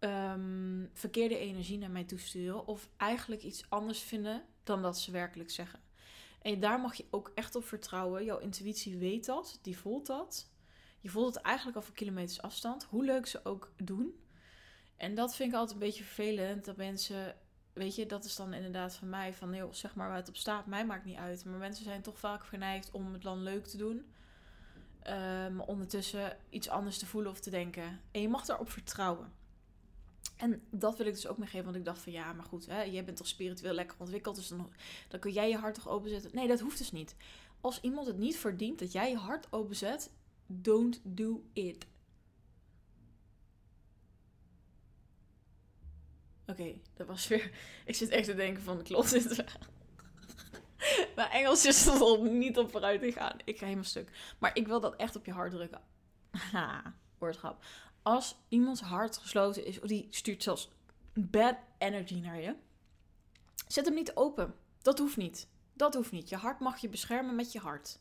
um, 0.00 0.90
verkeerde 0.92 1.38
energie 1.38 1.78
naar 1.78 1.90
mij 1.90 2.04
toesturen 2.04 2.66
of 2.66 2.88
eigenlijk 2.96 3.42
iets 3.42 3.64
anders 3.68 4.00
vinden 4.00 4.44
dan 4.62 4.82
dat 4.82 4.98
ze 4.98 5.10
werkelijk 5.10 5.50
zeggen. 5.50 5.80
En 6.42 6.60
daar 6.60 6.80
mag 6.80 6.94
je 6.94 7.06
ook 7.10 7.32
echt 7.34 7.54
op 7.54 7.64
vertrouwen. 7.64 8.24
Jouw 8.24 8.38
intuïtie 8.38 8.96
weet 8.96 9.24
dat, 9.24 9.58
die 9.62 9.78
voelt 9.78 10.06
dat. 10.06 10.50
Je 11.00 11.08
voelt 11.08 11.34
het 11.34 11.44
eigenlijk 11.44 11.76
al 11.76 11.82
van 11.82 11.94
kilometers 11.94 12.42
afstand, 12.42 12.84
hoe 12.84 13.04
leuk 13.04 13.26
ze 13.26 13.44
ook 13.44 13.72
doen. 13.76 14.22
En 14.96 15.14
dat 15.14 15.34
vind 15.36 15.52
ik 15.52 15.58
altijd 15.58 15.74
een 15.80 15.86
beetje 15.86 16.04
vervelend, 16.04 16.64
dat 16.64 16.76
mensen 16.76 17.36
weet 17.72 17.94
je, 17.94 18.06
dat 18.06 18.24
is 18.24 18.36
dan 18.36 18.52
inderdaad 18.52 18.94
van 18.94 19.08
mij 19.08 19.34
van, 19.34 19.54
joh, 19.54 19.72
zeg 19.72 19.94
maar 19.94 20.08
waar 20.08 20.16
het 20.16 20.28
op 20.28 20.36
staat, 20.36 20.66
mij 20.66 20.86
maakt 20.86 21.04
niet 21.04 21.16
uit. 21.16 21.44
Maar 21.44 21.58
mensen 21.58 21.84
zijn 21.84 22.02
toch 22.02 22.18
vaak 22.18 22.44
geneigd 22.44 22.90
om 22.90 23.12
het 23.12 23.22
dan 23.22 23.42
leuk 23.42 23.66
te 23.66 23.76
doen. 23.76 24.06
maar 25.04 25.46
ehm, 25.46 25.60
ondertussen 25.60 26.36
iets 26.50 26.68
anders 26.68 26.98
te 26.98 27.06
voelen 27.06 27.30
of 27.30 27.40
te 27.40 27.50
denken. 27.50 28.00
En 28.10 28.20
je 28.20 28.28
mag 28.28 28.44
daarop 28.44 28.70
vertrouwen. 28.70 29.32
En 30.38 30.62
dat 30.70 30.96
wil 30.96 31.06
ik 31.06 31.14
dus 31.14 31.26
ook 31.26 31.38
meegeven, 31.38 31.64
want 31.64 31.76
ik 31.76 31.84
dacht 31.84 32.00
van 32.00 32.12
ja, 32.12 32.32
maar 32.32 32.44
goed, 32.44 32.66
hè, 32.66 32.82
jij 32.82 33.04
bent 33.04 33.16
toch 33.16 33.26
spiritueel 33.26 33.72
lekker 33.72 33.96
ontwikkeld, 33.98 34.36
dus 34.36 34.48
dan, 34.48 34.72
dan 35.08 35.20
kun 35.20 35.32
jij 35.32 35.48
je 35.48 35.56
hart 35.56 35.74
toch 35.74 35.88
openzetten. 35.88 36.30
Nee, 36.34 36.48
dat 36.48 36.60
hoeft 36.60 36.78
dus 36.78 36.92
niet. 36.92 37.16
Als 37.60 37.80
iemand 37.80 38.06
het 38.06 38.18
niet 38.18 38.36
verdient 38.36 38.78
dat 38.78 38.92
jij 38.92 39.10
je 39.10 39.16
hart 39.16 39.52
openzet, 39.52 40.10
don't 40.46 41.00
do 41.04 41.44
it. 41.52 41.86
Oké, 46.46 46.80
dat 46.94 47.06
was 47.06 47.28
weer. 47.28 47.50
Ik 47.84 47.94
zit 47.94 48.08
echt 48.08 48.24
te 48.24 48.34
denken 48.34 48.62
van 48.62 48.82
klopt 48.82 49.10
dit 49.10 49.44
Mijn 51.16 51.30
Engels 51.30 51.66
is 51.66 51.86
er 51.86 52.20
niet 52.30 52.58
op 52.58 52.70
vooruit 52.70 53.00
te 53.00 53.12
gaan. 53.12 53.36
Ik 53.44 53.58
ga 53.58 53.64
helemaal 53.64 53.84
stuk. 53.84 54.34
Maar 54.38 54.50
ik 54.56 54.66
wil 54.66 54.80
dat 54.80 54.96
echt 54.96 55.16
op 55.16 55.24
je 55.24 55.32
hart 55.32 55.50
drukken. 55.50 55.80
Ha, 56.52 56.94
woordgrap. 57.18 57.64
Als 58.08 58.36
iemands 58.48 58.80
hart 58.80 59.16
gesloten 59.16 59.64
is, 59.64 59.80
of 59.80 59.88
die 59.88 60.06
stuurt 60.10 60.42
zelfs 60.42 60.70
bad 61.14 61.56
energy 61.78 62.20
naar 62.20 62.40
je. 62.40 62.54
Zet 63.66 63.84
hem 63.84 63.94
niet 63.94 64.16
open. 64.16 64.54
Dat 64.82 64.98
hoeft 64.98 65.16
niet. 65.16 65.48
Dat 65.72 65.94
hoeft 65.94 66.12
niet. 66.12 66.28
Je 66.28 66.36
hart 66.36 66.60
mag 66.60 66.80
je 66.80 66.88
beschermen 66.88 67.34
met 67.34 67.52
je 67.52 67.58
hart. 67.58 67.98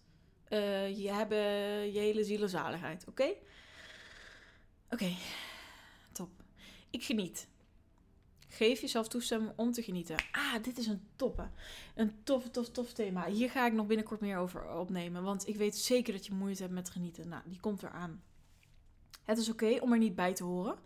Uh, 0.49 0.97
je 0.97 1.11
hebben 1.11 1.37
je 1.91 1.99
hele 1.99 2.23
zielenzaligheid, 2.23 3.05
oké? 3.07 3.33
Oké, 4.89 5.15
top. 6.11 6.29
Ik 6.89 7.03
geniet. 7.03 7.47
Geef 8.47 8.81
jezelf 8.81 9.07
toestemming 9.07 9.51
om 9.55 9.71
te 9.71 9.83
genieten. 9.83 10.15
Ah, 10.31 10.63
dit 10.63 10.77
is 10.77 10.87
een 10.87 11.07
toppe. 11.15 11.49
Een 11.95 12.23
tof, 12.23 12.49
tof, 12.49 12.69
tof 12.69 12.93
thema. 12.93 13.25
Hier 13.25 13.49
ga 13.49 13.65
ik 13.65 13.73
nog 13.73 13.87
binnenkort 13.87 14.21
meer 14.21 14.37
over 14.37 14.73
opnemen. 14.73 15.23
Want 15.23 15.47
ik 15.47 15.55
weet 15.55 15.77
zeker 15.77 16.13
dat 16.13 16.25
je 16.25 16.33
moeite 16.33 16.61
hebt 16.61 16.73
met 16.73 16.89
genieten. 16.89 17.27
Nou, 17.27 17.41
die 17.45 17.59
komt 17.59 17.83
eraan. 17.83 18.21
Het 19.27 19.37
is 19.37 19.49
oké 19.49 19.77
om 19.79 19.91
er 19.91 19.97
niet 19.97 20.15
bij 20.15 20.33
te 20.33 20.43
horen. 20.43 20.77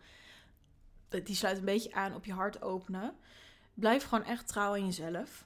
die 1.09 1.35
sluit 1.35 1.57
een 1.57 1.65
beetje 1.65 1.93
aan 1.93 2.15
op 2.15 2.25
je 2.25 2.33
hart 2.33 2.61
openen. 2.61 3.15
Blijf 3.73 4.03
gewoon 4.03 4.25
echt 4.25 4.47
trouw 4.47 4.71
aan 4.71 4.85
jezelf. 4.85 5.45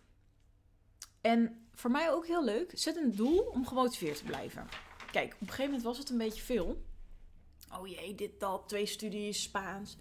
En 1.21 1.67
voor 1.73 1.91
mij 1.91 2.11
ook 2.11 2.27
heel 2.27 2.43
leuk, 2.43 2.71
zet 2.73 2.95
een 2.95 3.15
doel 3.15 3.39
om 3.39 3.67
gemotiveerd 3.67 4.17
te 4.17 4.23
blijven. 4.23 4.67
Kijk, 5.11 5.33
op 5.33 5.41
een 5.41 5.47
gegeven 5.47 5.65
moment 5.65 5.83
was 5.83 5.97
het 5.97 6.09
een 6.09 6.17
beetje 6.17 6.41
veel. 6.41 6.83
Oh 7.77 7.87
jee, 7.87 8.15
dit, 8.15 8.39
dat, 8.39 8.67
twee 8.67 8.85
studies, 8.85 9.41
Spaans. 9.41 9.97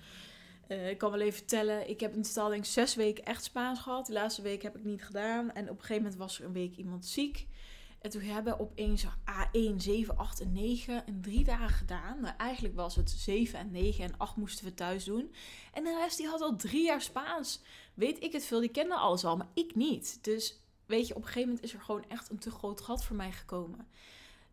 Uh, 0.69 0.91
ik 0.91 0.99
kan 0.99 1.11
wel 1.11 1.21
even 1.21 1.39
vertellen, 1.39 1.89
ik 1.89 2.01
heb 2.01 2.15
in 2.15 2.23
totaal 2.23 2.49
denk 2.49 2.65
ik 2.65 2.71
zes 2.71 2.95
weken 2.95 3.25
echt 3.25 3.45
Spaans 3.45 3.81
gehad. 3.81 4.07
De 4.07 4.13
laatste 4.13 4.43
week 4.43 4.63
heb 4.63 4.77
ik 4.77 4.85
niet 4.85 5.05
gedaan. 5.05 5.53
En 5.53 5.63
op 5.65 5.77
een 5.77 5.81
gegeven 5.81 6.03
moment 6.03 6.21
was 6.21 6.39
er 6.39 6.45
een 6.45 6.53
week 6.53 6.77
iemand 6.77 7.07
ziek. 7.07 7.47
En 8.05 8.11
toen 8.11 8.23
hebben 8.23 8.53
we 8.53 8.61
opeens 8.61 9.05
A1, 9.07 9.77
7, 9.77 10.17
8 10.17 10.41
en 10.41 10.53
9 10.53 11.07
in 11.07 11.21
drie 11.21 11.45
dagen 11.45 11.69
gedaan. 11.69 12.21
Maar 12.21 12.37
eigenlijk 12.37 12.75
was 12.75 12.97
het 12.97 13.11
7 13.11 13.59
en 13.59 13.71
9 13.71 14.05
en 14.05 14.17
8 14.17 14.37
moesten 14.37 14.65
we 14.65 14.75
thuis 14.75 15.05
doen. 15.05 15.35
En 15.73 15.85
de 15.85 15.99
rest 16.03 16.17
die 16.17 16.27
had 16.27 16.41
al 16.41 16.57
drie 16.57 16.85
jaar 16.85 17.01
Spaans. 17.01 17.61
Weet 17.95 18.23
ik 18.23 18.33
het 18.33 18.45
veel, 18.45 18.61
die 18.61 18.69
kende 18.69 18.95
alles 18.95 19.25
al, 19.25 19.37
maar 19.37 19.49
ik 19.55 19.75
niet. 19.75 20.19
Dus 20.25 20.61
weet 20.87 21.09
je, 21.09 21.15
op 21.15 21.21
een 21.21 21.27
gegeven 21.27 21.49
moment 21.49 21.65
is 21.65 21.73
er 21.73 21.81
gewoon 21.81 22.05
echt 22.09 22.31
een 22.31 22.39
te 22.39 22.51
groot 22.51 22.81
gat 22.81 23.05
voor 23.05 23.17
mij 23.17 23.33
gekomen. 23.33 23.87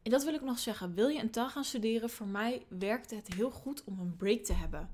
En 0.04 0.12
dat 0.12 0.24
wil 0.24 0.34
ik 0.34 0.42
nog 0.42 0.60
zeggen. 0.60 0.94
Wil 0.94 1.08
je 1.08 1.22
een 1.22 1.32
taal 1.32 1.50
gaan 1.50 1.64
studeren? 1.64 2.10
Voor 2.10 2.28
mij 2.28 2.66
werkt 2.68 3.12
het 3.12 3.34
heel 3.34 3.52
goed 3.52 3.84
om 3.84 4.00
een 4.00 4.18
break 4.18 4.44
te 4.44 4.54
hebben. 4.54 4.90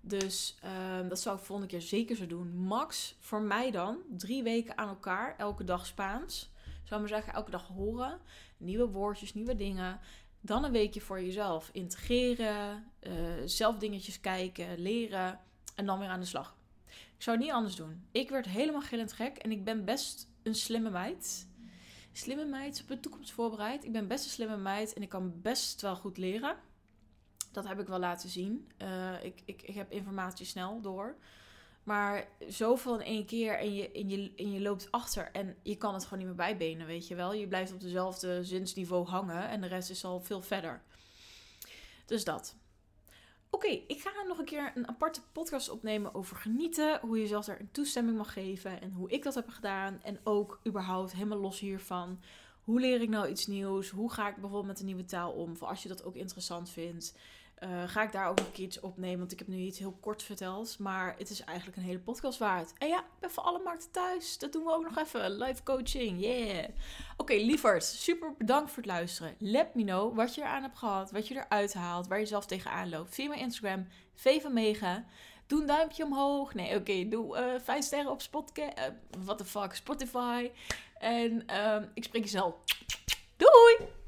Dus 0.00 0.58
uh, 0.64 1.08
dat 1.08 1.20
zou 1.20 1.38
ik 1.38 1.44
volgende 1.44 1.70
keer 1.70 1.82
zeker 1.82 2.16
zo 2.16 2.26
doen. 2.26 2.56
Max, 2.56 3.16
voor 3.20 3.42
mij 3.42 3.70
dan, 3.70 3.98
drie 4.16 4.42
weken 4.42 4.78
aan 4.78 4.88
elkaar, 4.88 5.34
elke 5.38 5.64
dag 5.64 5.86
Spaans. 5.86 6.49
Zou 6.90 7.02
maar 7.02 7.10
zeggen, 7.10 7.32
elke 7.32 7.50
dag 7.50 7.66
horen. 7.66 8.20
Nieuwe 8.56 8.86
woordjes, 8.86 9.34
nieuwe 9.34 9.56
dingen. 9.56 10.00
Dan 10.40 10.64
een 10.64 10.72
weekje 10.72 11.00
voor 11.00 11.22
jezelf 11.22 11.70
integreren. 11.72 12.84
Uh, 13.00 13.12
zelf 13.44 13.78
dingetjes 13.78 14.20
kijken, 14.20 14.78
leren. 14.78 15.40
En 15.74 15.86
dan 15.86 15.98
weer 15.98 16.08
aan 16.08 16.20
de 16.20 16.26
slag. 16.26 16.56
Ik 16.86 17.22
zou 17.22 17.36
het 17.36 17.46
niet 17.46 17.54
anders 17.54 17.76
doen. 17.76 18.06
Ik 18.10 18.30
werd 18.30 18.46
helemaal 18.46 18.80
gillend 18.80 19.12
gek. 19.12 19.36
En 19.36 19.50
ik 19.50 19.64
ben 19.64 19.84
best 19.84 20.28
een 20.42 20.54
slimme 20.54 20.90
meid. 20.90 21.48
Slimme 22.12 22.44
meid, 22.44 22.80
op 22.82 22.88
de 22.88 23.00
toekomst 23.00 23.32
voorbereid. 23.32 23.84
Ik 23.84 23.92
ben 23.92 24.08
best 24.08 24.24
een 24.24 24.30
slimme 24.30 24.56
meid 24.56 24.92
en 24.92 25.02
ik 25.02 25.08
kan 25.08 25.40
best 25.40 25.80
wel 25.80 25.96
goed 25.96 26.16
leren. 26.16 26.56
Dat 27.52 27.68
heb 27.68 27.80
ik 27.80 27.86
wel 27.86 27.98
laten 27.98 28.28
zien. 28.28 28.70
Uh, 28.78 29.24
ik, 29.24 29.42
ik, 29.44 29.62
ik 29.62 29.74
heb 29.74 29.92
informatie 29.92 30.46
snel 30.46 30.80
door. 30.80 31.16
Maar 31.90 32.28
zoveel 32.48 32.94
in 32.94 33.06
één 33.06 33.26
keer 33.26 33.58
en 33.58 33.74
je, 33.74 33.90
en, 33.90 34.08
je, 34.08 34.32
en 34.36 34.52
je 34.52 34.60
loopt 34.60 34.88
achter 34.90 35.30
en 35.32 35.56
je 35.62 35.76
kan 35.76 35.94
het 35.94 36.02
gewoon 36.02 36.18
niet 36.18 36.26
meer 36.26 36.36
bijbenen, 36.36 36.86
weet 36.86 37.08
je 37.08 37.14
wel. 37.14 37.32
Je 37.32 37.48
blijft 37.48 37.72
op 37.72 37.80
dezelfde 37.80 38.44
zinsniveau 38.44 39.06
hangen 39.06 39.48
en 39.48 39.60
de 39.60 39.66
rest 39.66 39.90
is 39.90 40.04
al 40.04 40.20
veel 40.20 40.42
verder. 40.42 40.82
Dus 42.06 42.24
dat. 42.24 42.56
Oké, 43.50 43.66
ik 43.66 44.00
ga 44.00 44.22
nog 44.22 44.38
een 44.38 44.44
keer 44.44 44.72
een 44.74 44.88
aparte 44.88 45.20
podcast 45.32 45.68
opnemen 45.70 46.14
over 46.14 46.36
genieten. 46.36 47.00
Hoe 47.00 47.20
je 47.20 47.26
zelf 47.26 47.44
daar 47.44 47.60
een 47.60 47.70
toestemming 47.72 48.16
mag 48.16 48.32
geven. 48.32 48.80
En 48.80 48.92
hoe 48.92 49.10
ik 49.10 49.22
dat 49.22 49.34
heb 49.34 49.48
gedaan. 49.48 50.00
En 50.02 50.20
ook 50.24 50.60
überhaupt 50.66 51.12
helemaal 51.12 51.38
los 51.38 51.60
hiervan. 51.60 52.20
Hoe 52.64 52.80
leer 52.80 53.00
ik 53.00 53.08
nou 53.08 53.28
iets 53.28 53.46
nieuws? 53.46 53.88
Hoe 53.88 54.12
ga 54.12 54.28
ik 54.28 54.34
bijvoorbeeld 54.34 54.66
met 54.66 54.80
een 54.80 54.86
nieuwe 54.86 55.04
taal 55.04 55.32
om? 55.32 55.56
Voor 55.56 55.68
als 55.68 55.82
je 55.82 55.88
dat 55.88 56.04
ook 56.04 56.14
interessant 56.14 56.70
vindt. 56.70 57.14
Uh, 57.64 57.82
ga 57.86 58.02
ik 58.02 58.12
daar 58.12 58.28
ook 58.28 58.38
een 58.38 58.50
keer 58.52 58.64
iets 58.64 58.80
opnemen. 58.80 59.18
Want 59.18 59.32
ik 59.32 59.38
heb 59.38 59.48
nu 59.48 59.56
iets 59.56 59.78
heel 59.78 59.96
kort 60.00 60.22
verteld. 60.22 60.78
Maar 60.78 61.14
het 61.18 61.30
is 61.30 61.44
eigenlijk 61.44 61.76
een 61.76 61.82
hele 61.82 61.98
podcast 61.98 62.38
waard. 62.38 62.72
En 62.78 62.88
ja, 62.88 62.98
ik 62.98 63.18
ben 63.20 63.30
voor 63.30 63.42
alle 63.42 63.60
markten 63.64 63.90
thuis. 63.90 64.38
Dat 64.38 64.52
doen 64.52 64.64
we 64.64 64.72
ook 64.72 64.82
nog 64.82 64.98
even. 64.98 65.30
Live 65.30 65.62
coaching. 65.62 66.20
Yeah. 66.20 66.68
Oké, 67.16 67.34
okay. 67.56 67.80
Super 67.80 68.34
bedankt 68.38 68.68
voor 68.70 68.82
het 68.82 68.92
luisteren. 68.92 69.34
Let 69.38 69.74
me 69.74 69.84
know 69.84 70.16
wat 70.16 70.34
je 70.34 70.40
eraan 70.40 70.62
hebt 70.62 70.78
gehad. 70.78 71.10
Wat 71.10 71.28
je 71.28 71.34
eruit 71.34 71.74
haalt. 71.74 72.06
Waar 72.06 72.18
je 72.18 72.26
zelf 72.26 72.46
tegenaan 72.46 72.88
loopt. 72.88 73.14
Via 73.14 73.28
mijn 73.28 73.40
Instagram. 73.40 73.86
V 74.14 74.44
Mega. 74.48 75.04
Doe 75.46 75.60
een 75.60 75.66
duimpje 75.66 76.04
omhoog. 76.04 76.54
Nee, 76.54 76.76
oké. 76.76 77.08
Doe 77.08 77.38
uh, 77.38 77.60
vijf 77.62 77.84
sterren 77.84 78.10
op 78.10 78.20
Spotify. 78.20 78.60
Uh, 78.60 78.84
what 79.24 79.38
the 79.38 79.44
fuck. 79.44 79.74
Spotify. 79.74 80.50
En 80.98 81.44
uh, 81.50 81.76
ik 81.94 82.04
spreek 82.04 82.22
je 82.22 82.28
zelf. 82.28 82.54
Doei! 83.36 83.99